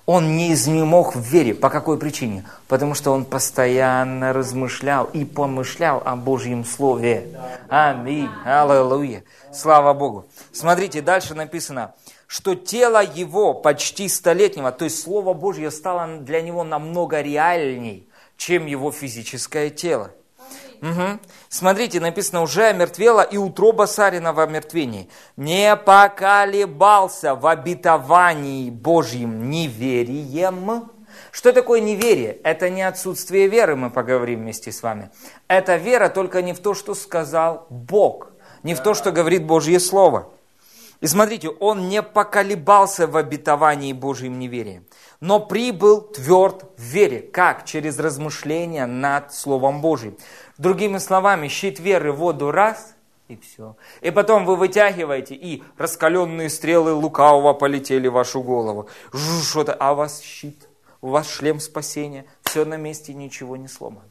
[0.06, 1.54] Он не изнемог в вере.
[1.54, 2.44] По какой причине?
[2.68, 7.38] Потому что он постоянно размышлял и помышлял о Божьем Слове.
[7.68, 8.28] Аминь.
[8.44, 9.24] Аллилуйя.
[9.52, 10.26] Слава Богу.
[10.52, 11.94] Смотрите, дальше написано,
[12.26, 18.66] что тело его почти столетнего, то есть Слово Божье стало для него намного реальней, чем
[18.66, 20.12] его физическое тело.
[20.82, 21.18] Угу.
[21.48, 25.10] Смотрите, написано, уже омертвела и утроба Сарина в омертвении.
[25.36, 30.90] Не поколебался в обетовании Божьим неверием.
[31.32, 32.38] Что такое неверие?
[32.44, 35.10] Это не отсутствие веры, мы поговорим вместе с вами.
[35.48, 38.28] Это вера только не в то, что сказал Бог.
[38.62, 40.30] не в то, что говорит Божье Слово.
[41.00, 44.84] И смотрите, он не поколебался в обетовании Божьим неверием,
[45.20, 47.20] но прибыл тверд в вере.
[47.20, 47.64] Как?
[47.64, 50.16] Через размышления над Словом Божьим.
[50.60, 52.94] Другими словами, щит веры воду раз–
[53.28, 53.76] и все.
[54.02, 58.88] И потом вы вытягиваете, и раскаленные стрелы лукавого полетели в вашу голову.
[59.12, 60.68] Что-то, а у вас щит,
[61.00, 64.10] у вас шлем спасения, все на месте, ничего не сломано.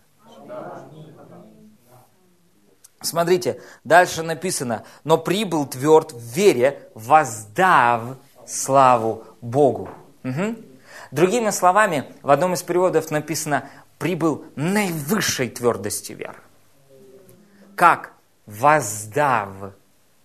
[3.02, 9.89] Смотрите, дальше написано, но прибыл тверд в вере, воздав славу Богу.
[10.24, 10.56] Угу.
[11.12, 13.68] Другими словами, в одном из переводов написано,
[14.00, 16.39] прибыл наивысшей твердости веры.
[17.76, 18.14] Как?
[18.47, 19.74] Воздав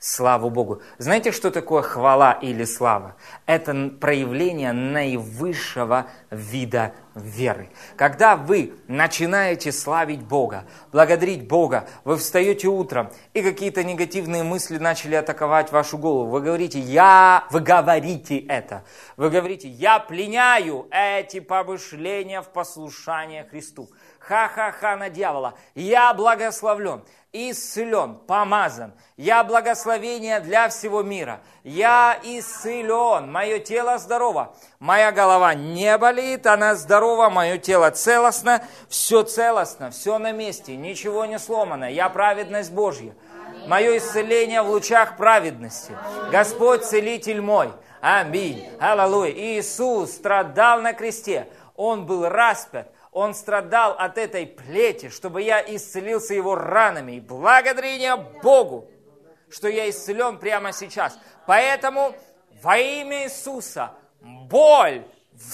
[0.05, 0.82] славу Богу.
[0.98, 3.16] Знаете, что такое хвала или слава?
[3.46, 7.70] Это проявление наивысшего вида веры.
[7.96, 15.14] Когда вы начинаете славить Бога, благодарить Бога, вы встаете утром, и какие-то негативные мысли начали
[15.14, 16.30] атаковать вашу голову.
[16.30, 18.84] Вы говорите, я, вы говорите это.
[19.16, 23.88] Вы говорите, я пленяю эти помышления в послушание Христу.
[24.18, 25.55] Ха-ха-ха на дьявола.
[25.74, 27.05] Я благословлен
[27.35, 28.95] исцелен, помазан.
[29.16, 31.41] Я благословение для всего мира.
[31.64, 34.57] Я исцелен, мое тело здорово.
[34.78, 41.24] Моя голова не болит, она здорова, мое тело целостно, все целостно, все на месте, ничего
[41.24, 41.91] не сломано.
[41.91, 43.14] Я праведность Божья.
[43.66, 45.97] Мое исцеление в лучах праведности.
[46.30, 47.72] Господь целитель мой.
[48.01, 48.68] Аминь.
[48.78, 49.32] Аллилуйя.
[49.32, 51.49] Иисус страдал на кресте.
[51.74, 57.12] Он был распят он страдал от этой плети, чтобы я исцелился его ранами.
[57.12, 58.90] И благодарение Богу,
[59.48, 61.16] что я исцелен прямо сейчас.
[61.46, 62.12] Поэтому
[62.60, 65.04] во имя Иисуса боль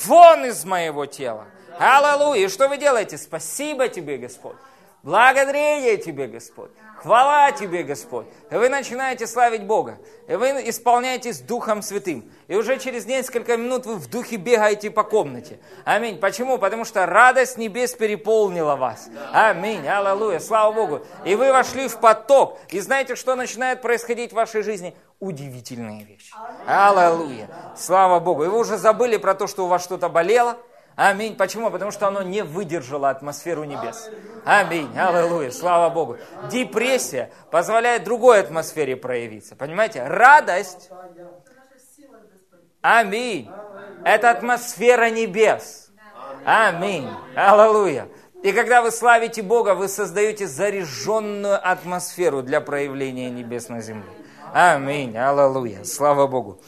[0.06, 1.48] вон из моего тела.
[1.78, 2.46] Аллилуйя.
[2.46, 3.18] И что вы делаете?
[3.18, 4.56] Спасибо тебе, Господь.
[5.02, 6.70] Благодарение тебе, Господь.
[7.02, 8.26] Хвала тебе, Господь.
[8.50, 9.98] И вы начинаете славить Бога.
[10.28, 12.30] И вы исполняетесь Духом Святым.
[12.46, 15.60] И уже через несколько минут вы в духе бегаете по комнате.
[15.86, 16.18] Аминь.
[16.18, 16.58] Почему?
[16.58, 19.08] Потому что радость небес переполнила вас.
[19.32, 19.88] Аминь.
[19.88, 20.40] Аллилуйя.
[20.40, 21.00] Слава Богу.
[21.24, 22.58] И вы вошли в поток.
[22.68, 24.94] И знаете, что начинает происходить в вашей жизни?
[25.20, 26.34] Удивительные вещи.
[26.66, 27.48] Аллилуйя.
[27.78, 28.44] Слава Богу.
[28.44, 30.58] И вы уже забыли про то, что у вас что-то болело.
[31.00, 31.34] Аминь.
[31.34, 31.70] Почему?
[31.70, 34.10] Потому что оно не выдержало атмосферу небес.
[34.44, 34.90] Аминь.
[34.98, 35.50] Аллилуйя.
[35.50, 36.18] Слава Богу.
[36.50, 39.56] Депрессия позволяет другой атмосфере проявиться.
[39.56, 40.06] Понимаете?
[40.06, 40.90] Радость.
[42.82, 43.50] Аминь.
[44.04, 45.90] Это атмосфера небес.
[46.44, 47.08] Аминь.
[47.34, 48.08] Аллилуйя.
[48.42, 54.10] И когда вы славите Бога, вы создаете заряженную атмосферу для проявления небес на земле.
[54.52, 55.16] Аминь.
[55.16, 55.82] Аллилуйя.
[55.84, 56.60] Слава Богу.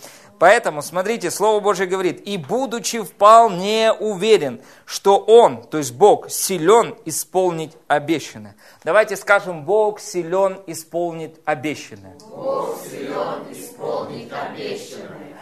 [0.42, 6.96] Поэтому, смотрите, Слово Божье говорит, «И будучи вполне уверен, что Он, то есть Бог, силен
[7.04, 8.56] исполнить обещанное».
[8.82, 12.18] Давайте скажем, Бог силен исполнить обещанное.
[12.28, 15.38] Бог силен исполнить обещанное.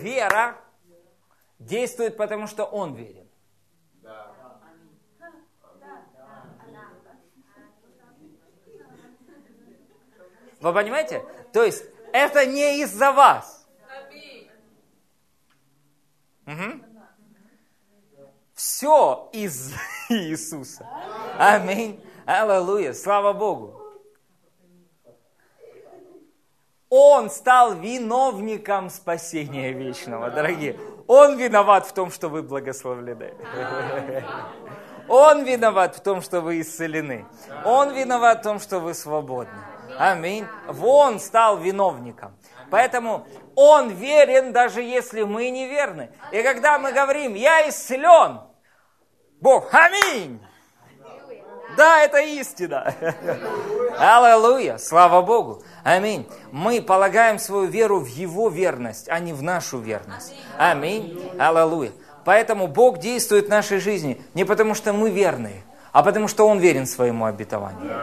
[0.00, 0.54] Вера
[1.58, 3.26] действует, потому что Он верен.
[10.60, 11.24] Вы понимаете?
[11.52, 11.82] То есть
[12.12, 13.57] это не из-за вас.
[16.48, 16.80] Угу.
[18.54, 19.74] Все из
[20.08, 20.88] Иисуса.
[21.38, 22.02] Аминь.
[22.24, 22.94] Аллилуйя.
[22.94, 23.74] Слава Богу.
[26.90, 30.80] Он стал виновником спасения вечного, дорогие.
[31.06, 33.34] Он виноват в том, что вы благословлены.
[35.06, 37.26] Он виноват в том, что вы исцелены.
[37.66, 39.58] Он виноват в том, что вы свободны.
[39.98, 40.46] Аминь.
[40.82, 42.34] Он стал виновником.
[42.70, 46.10] Поэтому Он верен, даже если мы неверны.
[46.32, 48.40] И когда мы говорим, я исцелен,
[49.40, 50.40] Бог, аминь.
[51.76, 52.92] Да, это истина.
[53.98, 55.62] Аллилуйя, слава Богу.
[55.84, 56.28] Аминь.
[56.50, 60.34] Мы полагаем свою веру в Его верность, а не в нашу верность.
[60.56, 61.30] Аминь.
[61.38, 61.92] Аллилуйя.
[62.24, 65.62] Поэтому Бог действует в нашей жизни не потому, что мы верные,
[65.92, 67.96] а потому, что Он верен своему обетованию.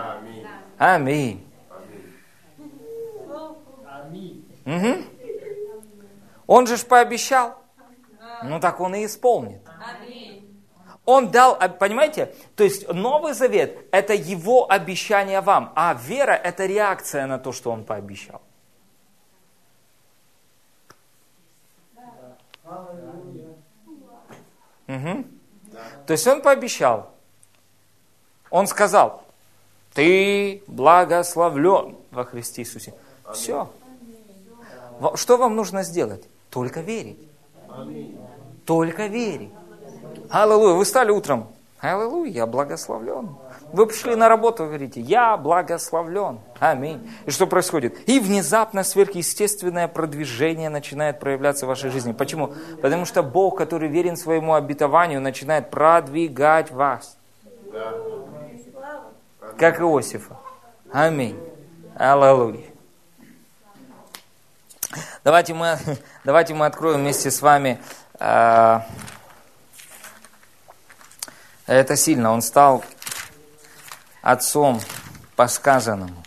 [0.78, 1.46] Аминь.
[4.66, 5.04] Угу.
[6.48, 7.56] Он же ж пообещал.
[8.44, 9.62] Ну так он и исполнит.
[11.06, 16.66] Он дал, а, понимаете, то есть Новый Завет– это его обещание вам, а вера– это
[16.66, 18.42] реакция на то, что он пообещал.
[24.88, 25.26] Угу.
[26.08, 27.12] То есть он пообещал.
[28.50, 29.24] Он сказал,
[29.94, 32.94] ты благословлен во Христе Иисусе.
[33.34, 33.70] Все.
[35.16, 36.24] Что вам нужно сделать?
[36.50, 37.20] Только верить.
[38.66, 39.52] Только верить.
[40.30, 40.74] Аллилуйя.
[40.74, 41.48] Вы стали утром.
[41.80, 43.36] Аллилуйя, я благословлен.
[43.72, 46.40] Вы пришли на работу, вы говорите, я благословлен.
[46.60, 47.12] Аминь.
[47.26, 48.10] И что происходит?
[48.10, 52.14] И внезапно сверхъестественное продвижение начинает проявляться в вашей жизни.
[52.14, 52.54] Почему?
[52.82, 57.18] Потому что Бог, который верен своему обетованию, начинает продвигать вас.
[59.58, 60.38] Как Иосифа.
[60.92, 61.38] Аминь.
[61.96, 62.75] Аллилуйя.
[65.26, 65.80] Давайте мы,
[66.24, 67.82] давайте мы откроем вместе с вами.
[68.20, 68.82] Э,
[71.66, 72.32] это сильно.
[72.32, 72.84] Он стал
[74.22, 74.80] отцом
[75.36, 76.24] по сказанному.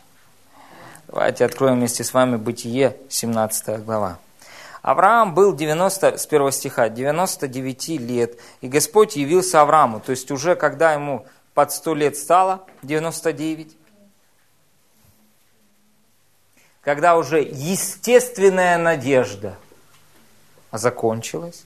[1.07, 4.19] Давайте откроем вместе с вами Бытие, 17 глава.
[4.83, 10.57] Авраам был 90, с первого стиха, 99 лет, и Господь явился Аврааму, то есть уже
[10.57, 11.25] когда ему
[11.55, 13.77] под 100 лет стало, 99,
[16.89, 19.59] когда уже естественная надежда
[20.73, 21.65] закончилась,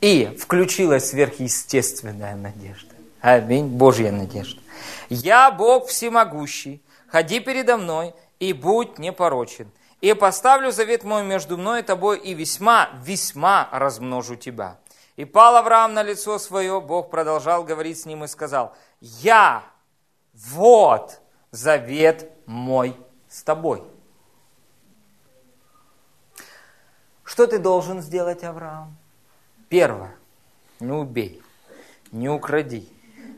[0.00, 2.94] и включилась сверхъестественная надежда.
[3.20, 4.60] Аминь, Божья надежда.
[5.08, 9.68] Я Бог всемогущий, ходи передо мной и будь непорочен.
[10.00, 14.76] И поставлю завет мой между мной и тобой, и весьма, весьма размножу тебя.
[15.16, 19.64] И пал Авраам на лицо свое, Бог продолжал говорить с ним и сказал, я,
[20.32, 21.20] вот
[21.50, 22.94] завет мой
[23.30, 23.82] с тобой.
[27.24, 28.96] Что ты должен сделать, Авраам?
[29.68, 30.16] Первое.
[30.80, 31.42] Не убей,
[32.10, 32.88] не укради,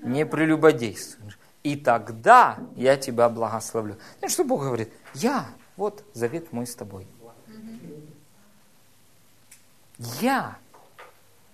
[0.02, 1.34] не прелюбодействуй.
[1.62, 3.98] И тогда я тебя благословлю.
[4.18, 4.92] Знаешь, что Бог говорит?
[5.14, 7.06] Я, вот завет мой с тобой.
[10.20, 10.56] Я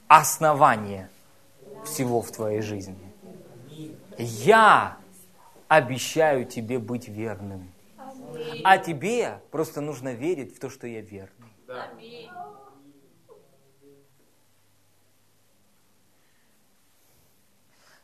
[0.07, 1.11] основание
[1.85, 3.13] всего в твоей жизни.
[4.17, 4.97] Я
[5.67, 7.71] обещаю тебе быть верным.
[8.65, 11.53] А тебе просто нужно верить в то, что я верный.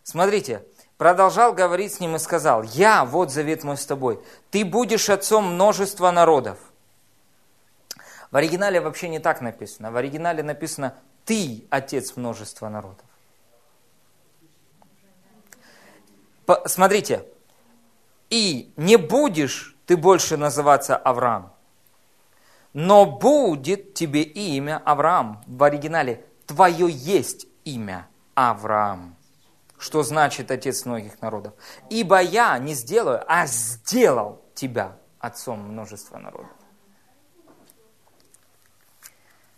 [0.02, 0.62] Смотрите,
[0.98, 5.54] продолжал говорить с ним и сказал, «Я, вот завет мой с тобой, ты будешь отцом
[5.54, 6.58] множества народов».
[8.30, 9.90] В оригинале вообще не так написано.
[9.92, 10.94] В оригинале написано
[11.24, 13.06] «ты отец множества народов».
[16.66, 17.24] Смотрите,
[18.28, 21.52] «и не будешь ты больше называться Авраам,
[22.72, 25.42] но будет тебе имя Авраам».
[25.46, 29.16] В оригинале «твое есть имя Авраам»
[29.84, 31.52] что значит отец многих народов.
[31.90, 36.50] Ибо я не сделаю, а сделал тебя отцом множества народов.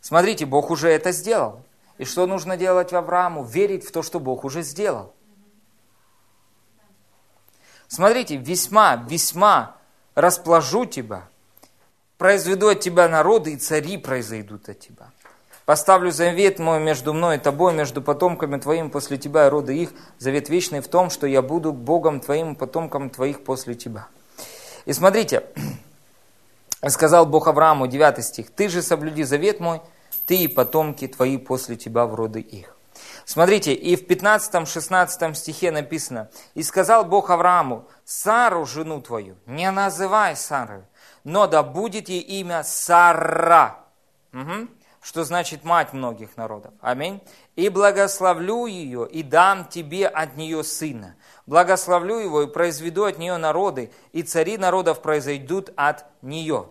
[0.01, 1.63] Смотрите, Бог уже это сделал.
[1.99, 3.45] И что нужно делать Аврааму?
[3.45, 5.15] Верить в то, что Бог уже сделал.
[7.87, 9.76] Смотрите, весьма, весьма
[10.17, 11.29] расположу тебя,
[12.19, 15.11] произведу от тебя народы, и цари произойдут от тебя.
[15.67, 19.91] Поставлю завет мой между мной и тобой, между потомками твоим после тебя и рода их,
[20.19, 24.07] завет вечный в том, что я буду Богом твоим и потомкам твоих после тебя.
[24.85, 25.43] И смотрите,
[26.89, 29.81] сказал Бог Аврааму, 9 стих, «Ты же соблюди завет мой,
[30.25, 32.76] ты и потомки твои после тебя в роды их».
[33.27, 40.37] Смотрите, и в 15-16 стихе написано, «И сказал Бог Аврааму, Сару, жену твою, не называй
[40.37, 40.85] Сарой,
[41.25, 43.81] но да будет ей имя Сара».
[44.33, 44.69] Угу
[45.07, 46.75] что значит мать многих народов.
[46.81, 47.23] Аминь.
[47.55, 51.15] И благословлю ее, и дам тебе от нее сына.
[51.47, 56.71] Благословлю его, и произведу от нее народы, и цари народов произойдут от нее.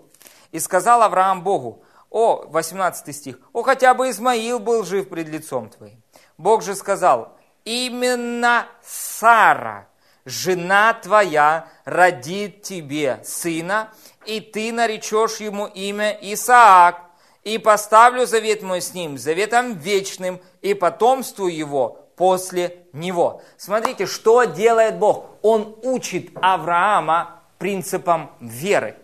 [0.52, 5.70] И сказал Авраам Богу, о, 18 стих, о, хотя бы Измаил был жив пред лицом
[5.70, 6.04] твоим.
[6.38, 7.34] Бог же сказал,
[7.64, 9.88] именно Сара,
[10.26, 13.92] жена твоя, родит тебе сына,
[14.26, 17.02] и ты наречешь ему имя Исаак,
[17.44, 23.42] и поставлю завет мой с ним, заветом вечным, и потомству его после него.
[23.58, 25.28] Смотрите, что делает Бог.
[25.42, 28.98] Он учит Авраама принципам веры.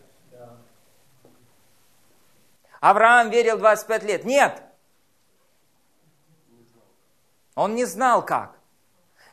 [2.79, 4.25] Авраам верил 25 лет.
[4.25, 4.63] Нет.
[7.61, 8.57] Он не знал как.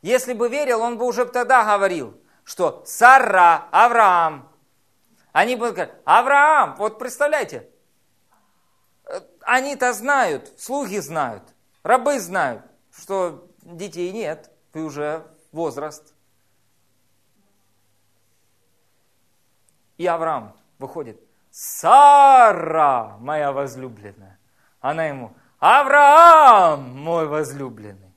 [0.03, 4.53] Если бы верил, он бы уже тогда говорил, что Сара, Авраам.
[5.33, 7.71] Они бы сказали, Авраам, вот представляете,
[9.41, 11.43] они-то знают, слуги знают,
[11.83, 12.63] рабы знают,
[12.93, 16.13] что детей нет, ты уже возраст.
[19.97, 21.19] И Авраам выходит,
[21.51, 24.39] Сара, моя возлюбленная.
[24.81, 28.08] Она ему, Авраам, мой возлюбленный.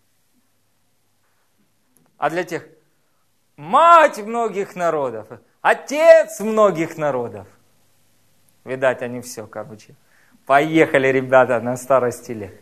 [2.22, 2.68] А для тех,
[3.58, 5.26] мать многих народов,
[5.60, 7.48] отец многих народов.
[8.64, 9.96] Видать, они все, короче,
[10.46, 12.54] Поехали, ребята, на старости лет.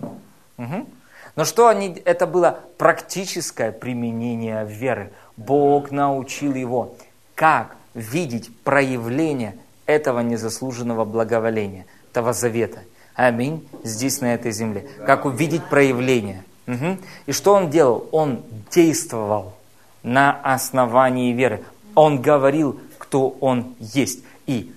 [0.00, 0.88] Угу.
[1.36, 5.12] Но что они, это было практическое применение веры.
[5.36, 6.96] Бог научил его,
[7.36, 9.56] как видеть проявление
[9.86, 12.80] этого незаслуженного благоволения, этого завета.
[13.14, 13.68] Аминь.
[13.84, 14.88] Здесь, на этой земле.
[15.06, 16.42] Как увидеть проявление.
[16.74, 16.98] Угу.
[17.26, 18.08] И что он делал?
[18.12, 19.54] Он действовал
[20.02, 21.64] на основании веры.
[21.94, 24.20] Он говорил, кто он есть.
[24.46, 24.72] И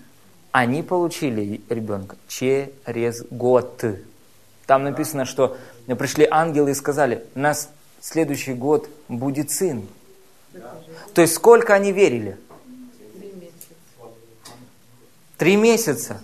[0.51, 3.83] они получили ребенка через год.
[4.65, 7.69] Там написано, что пришли ангелы и сказали, у нас
[8.01, 9.87] следующий год будет сын.
[11.13, 12.37] То есть сколько они верили?
[15.37, 16.21] Три месяца.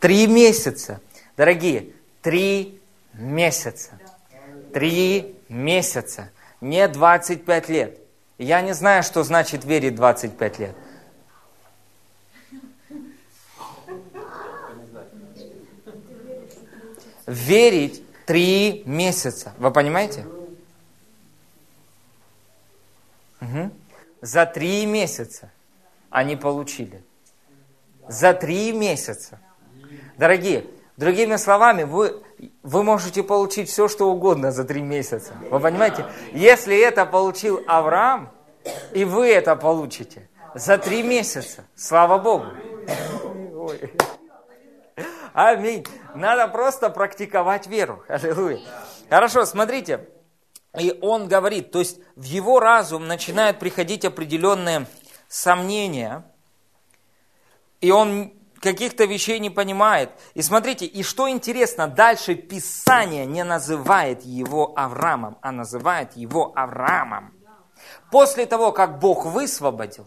[0.00, 1.00] Три месяца.
[1.36, 2.80] Дорогие, три
[3.14, 3.99] месяца.
[4.72, 6.30] Три месяца.
[6.60, 7.98] Не 25 лет.
[8.38, 10.76] Я не знаю, что значит верить 25 лет.
[17.26, 19.52] Верить три месяца.
[19.58, 20.24] Вы понимаете?
[23.40, 23.70] Угу.
[24.22, 25.50] За три месяца
[26.10, 27.02] они получили.
[28.08, 29.38] За три месяца.
[30.16, 30.64] Дорогие,
[30.96, 32.22] другими словами, вы,
[32.62, 35.32] вы можете получить все, что угодно за три месяца.
[35.50, 36.06] Вы понимаете?
[36.32, 38.30] Если это получил Авраам,
[38.92, 42.46] и вы это получите за три месяца, слава Богу.
[45.32, 45.86] Аминь.
[46.14, 48.02] Надо просто практиковать веру.
[48.08, 48.60] Аллилуйя.
[49.08, 50.08] Хорошо, смотрите.
[50.78, 54.86] И он говорит, то есть в его разум начинают приходить определенные
[55.28, 56.24] сомнения,
[57.80, 60.10] и он каких-то вещей не понимает.
[60.34, 67.32] И смотрите, и что интересно, дальше Писание не называет его Авраамом, а называет его Авраамом.
[68.10, 70.06] После того, как Бог высвободил,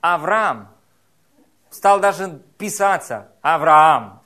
[0.00, 0.68] Авраам
[1.70, 4.20] стал даже писаться Авраам.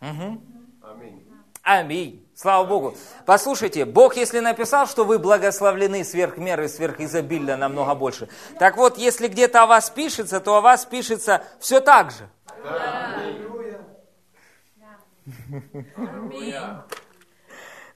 [0.00, 0.40] Угу.
[0.82, 1.26] Аминь.
[1.62, 2.25] Аминь.
[2.36, 2.94] Слава Богу.
[3.24, 8.28] Послушайте, Бог, если написал, что вы благословлены сверх меры, сверх изобильно намного больше,
[8.58, 12.28] так вот, если где-то о вас пишется, то о вас пишется все так же.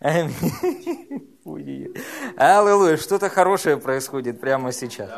[0.01, 1.95] Аминь.
[2.36, 5.11] Аллилуйя, что-то хорошее происходит прямо сейчас.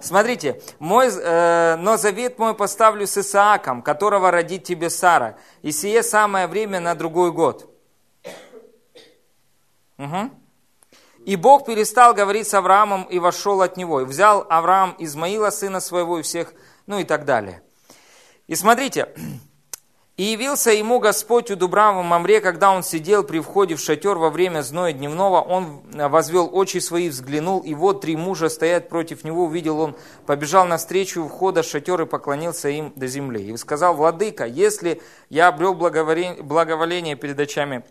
[0.00, 6.02] Смотрите, мой, э, но завет мой поставлю с Исааком, которого родит тебе Сара, и сие
[6.02, 7.69] самое время на другой год.
[10.00, 10.30] Угу.
[11.26, 14.00] И Бог перестал говорить с Авраамом и вошел от него.
[14.00, 16.54] И взял Авраам Измаила, сына своего, и всех,
[16.86, 17.62] ну и так далее.
[18.46, 19.08] И смотрите,
[20.16, 24.30] и явился ему Господь у Дубрава Мамре, когда он сидел при входе в шатер во
[24.30, 29.44] время зноя дневного, он возвел очи свои, взглянул, и вот три мужа стоят против него,
[29.44, 29.96] увидел он,
[30.26, 33.50] побежал навстречу входа шатер и поклонился им до земли.
[33.50, 37.82] И сказал, Владыка, если я обрел благоволение перед очами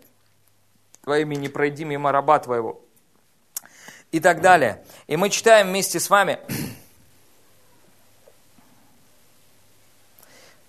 [1.02, 2.80] твоими не пройди мимо раба твоего.
[4.12, 4.84] И так далее.
[5.06, 6.40] И мы читаем вместе с вами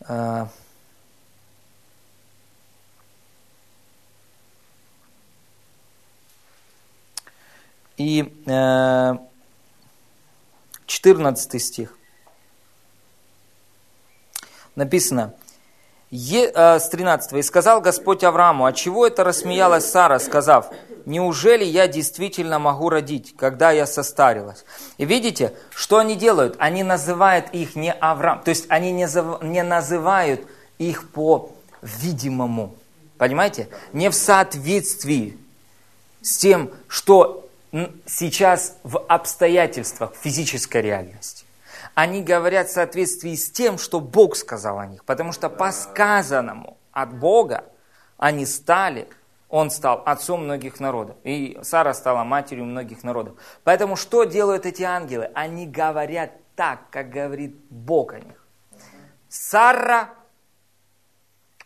[0.08, 0.46] э,
[7.98, 8.24] и
[10.86, 11.98] 14 э, стих.
[14.76, 15.34] Написано,
[16.12, 17.34] Е, э, с 13.
[17.34, 20.70] «И сказал Господь Аврааму, от чего это рассмеялась Сара, сказав,
[21.06, 24.66] неужели я действительно могу родить, когда я состарилась?»
[24.98, 26.56] И видите, что они делают?
[26.60, 29.08] Они называют их не Авраам, то есть они не,
[29.46, 30.42] не называют
[30.80, 32.76] их по видимому,
[33.18, 33.70] понимаете?
[33.94, 35.38] Не в соответствии
[36.22, 37.48] с тем, что
[38.06, 41.41] сейчас в обстоятельствах физической реальности
[42.02, 45.06] они говорят в соответствии с тем, что Бог сказал о них.
[45.06, 47.66] Потому что по сказанному от Бога
[48.18, 49.08] они стали,
[49.50, 51.16] он стал отцом многих народов.
[51.24, 53.38] И Сара стала матерью многих народов.
[53.64, 55.30] Поэтому что делают эти ангелы?
[55.36, 58.48] Они говорят так, как говорит Бог о них.
[59.30, 60.10] Сара,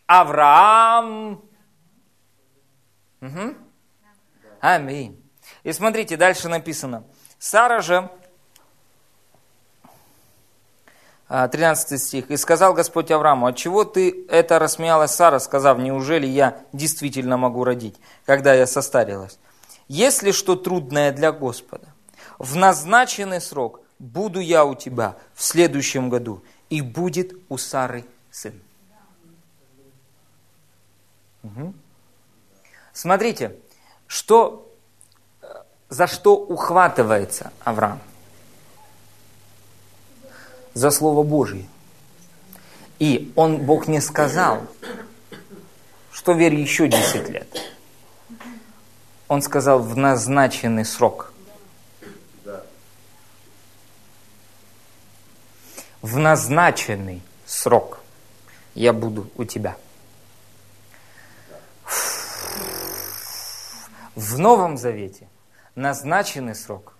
[0.06, 1.42] Авраам.
[3.22, 3.54] Угу.
[4.60, 5.18] Аминь.
[5.62, 7.04] И смотрите, дальше написано.
[7.38, 8.10] Сара же
[11.28, 12.30] 13 а, стих.
[12.30, 17.96] «И сказал Господь Аврааму, отчего ты это рассмеялась Сара, сказав, неужели я действительно могу родить,
[18.24, 19.38] когда я состарилась?
[19.88, 21.88] Если что трудное для Господа,
[22.38, 28.60] в назначенный срок буду я у тебя в следующем году, и будет у Сары сын».
[31.42, 31.74] Угу.
[32.92, 33.56] Смотрите,
[34.06, 34.72] что,
[35.88, 38.00] за что ухватывается Авраам–
[40.76, 41.64] за Слово Божье.
[42.98, 44.66] И он, Бог не сказал,
[46.12, 47.48] что вере еще 10 лет.
[49.26, 51.32] Он сказал в назначенный срок.
[56.02, 58.00] В назначенный срок
[58.74, 59.78] я буду у тебя.
[64.14, 65.26] В Новом Завете
[65.74, 66.95] назначенный срок.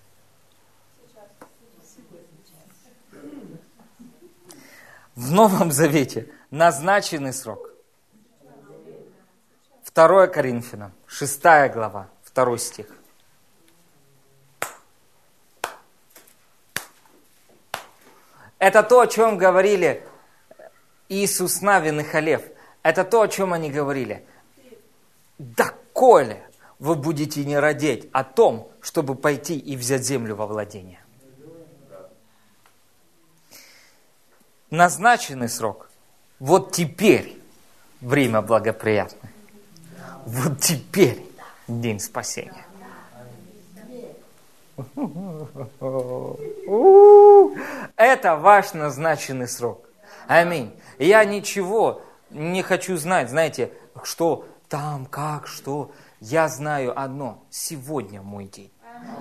[5.16, 7.70] В Новом Завете назначенный срок.
[9.94, 12.86] 2 Коринфянам, 6 глава, 2 стих.
[18.58, 20.06] Это то, о чем говорили
[21.08, 22.42] Иисус Навин и Халев.
[22.82, 24.26] Это то, о чем они говорили.
[25.38, 26.46] Да, Коля,
[26.78, 31.02] вы будете не родить о том, чтобы пойти и взять землю во владение.
[34.70, 35.88] Назначенный срок.
[36.38, 37.40] Вот теперь
[38.00, 39.32] время благоприятное.
[40.26, 41.24] Вот теперь
[41.68, 42.66] день спасения.
[47.96, 49.88] Это ваш назначенный срок.
[50.26, 50.74] Аминь.
[50.98, 53.72] Я ничего не хочу знать, знаете,
[54.02, 55.92] что там, как, что.
[56.20, 57.44] Я знаю одно.
[57.50, 58.72] Сегодня мой день.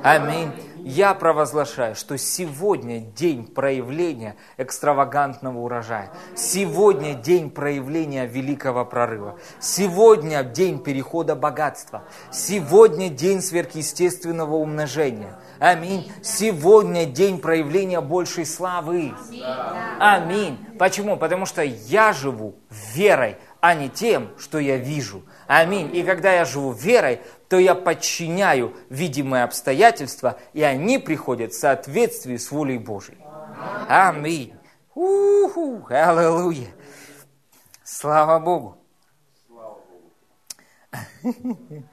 [0.03, 0.51] Аминь.
[0.87, 6.11] Я провозглашаю, что сегодня день проявления экстравагантного урожая.
[6.35, 9.39] Сегодня день проявления великого прорыва.
[9.59, 12.03] Сегодня день перехода богатства.
[12.31, 15.39] Сегодня день сверхъестественного умножения.
[15.57, 16.11] Аминь.
[16.21, 19.15] Сегодня день проявления большей славы.
[19.99, 20.59] Аминь.
[20.77, 21.17] Почему?
[21.17, 22.53] Потому что я живу
[22.93, 25.23] верой, а не тем, что я вижу.
[25.47, 25.89] Аминь.
[25.95, 32.37] И когда я живу верой, то я подчиняю видимые обстоятельства, и они приходят в соответствии
[32.37, 33.17] с волей Божьей.
[33.89, 34.53] Аминь.
[34.93, 36.67] Уху, аллилуйя.
[37.83, 38.77] Слава Богу.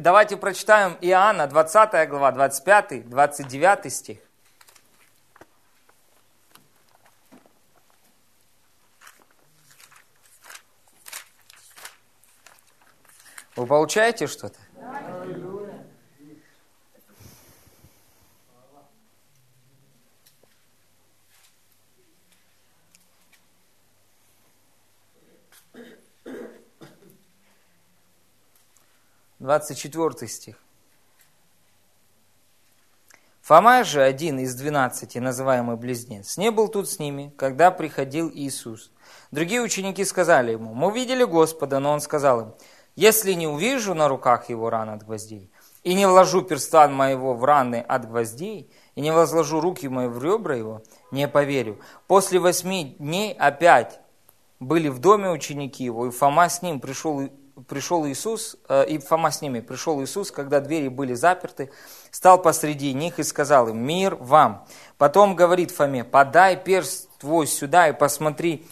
[0.00, 4.18] Давайте прочитаем Иоанна, 20 глава, 25, 29 стих.
[13.64, 14.58] Вы получаете что-то?
[29.38, 30.62] Двадцать четвертый стих.
[33.40, 38.92] Фома же, один из двенадцати, называемый близнец, не был тут с ними, когда приходил Иисус.
[39.30, 42.54] Другие ученики сказали ему, мы видели Господа, но он сказал им,
[42.96, 45.50] если не увижу на руках его ран от гвоздей,
[45.84, 50.22] и не вложу перстан моего в раны от гвоздей, и не возложу руки мои в
[50.22, 51.78] ребра его, не поверю.
[52.06, 54.00] После восьми дней опять
[54.60, 57.28] были в доме ученики его, и Фома с ним пришел,
[57.68, 61.70] пришел Иисус, э, и Фома с ними пришел Иисус, когда двери были заперты,
[62.10, 64.66] стал посреди них и сказал им, мир вам.
[64.96, 68.66] Потом говорит Фоме, подай перст твой сюда и посмотри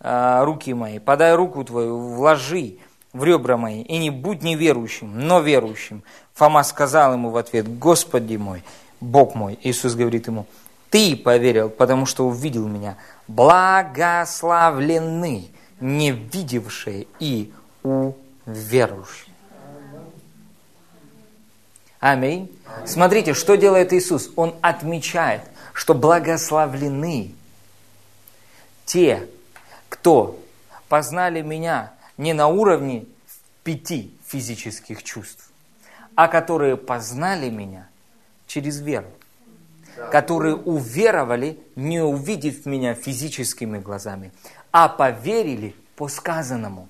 [0.00, 2.78] э, руки мои, подай руку твою, вложи
[3.16, 6.04] в ребра мои, и не будь неверующим, но верующим.
[6.34, 8.62] Фома сказал ему в ответ, Господи мой,
[9.00, 9.58] Бог мой.
[9.62, 10.44] Иисус говорит ему,
[10.90, 12.96] ты поверил, потому что увидел меня.
[13.26, 15.48] Благословлены
[15.80, 17.52] не видевшие и
[17.82, 19.34] уверующие.
[21.98, 22.52] Аминь.
[22.84, 24.30] Смотрите, что делает Иисус.
[24.36, 25.40] Он отмечает,
[25.72, 27.34] что благословлены
[28.84, 29.28] те,
[29.88, 30.38] кто
[30.88, 33.06] познали меня не на уровне
[33.62, 35.50] пяти физических чувств,
[36.14, 37.88] а которые познали меня
[38.46, 39.08] через веру,
[40.10, 44.32] которые уверовали, не увидев меня физическими глазами,
[44.72, 46.88] а поверили по сказанному.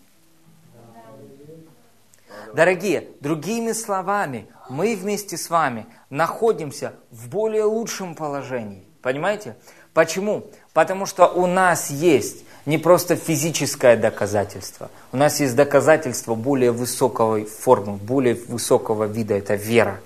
[2.54, 8.84] Дорогие, другими словами, мы вместе с вами находимся в более лучшем положении.
[9.02, 9.56] Понимаете?
[9.92, 10.50] Почему?
[10.72, 14.90] Потому что у нас есть не просто физическое доказательство.
[15.12, 19.34] У нас есть доказательство более высокой формы, более высокого вида.
[19.34, 20.00] Это вера.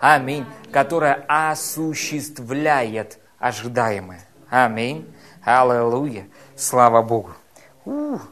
[0.00, 0.44] Аминь.
[0.72, 4.20] Которая осуществляет ожидаемое.
[4.50, 5.06] Аминь.
[5.44, 6.26] Аллилуйя.
[6.56, 7.30] Слава Богу.
[7.84, 8.28] Ух.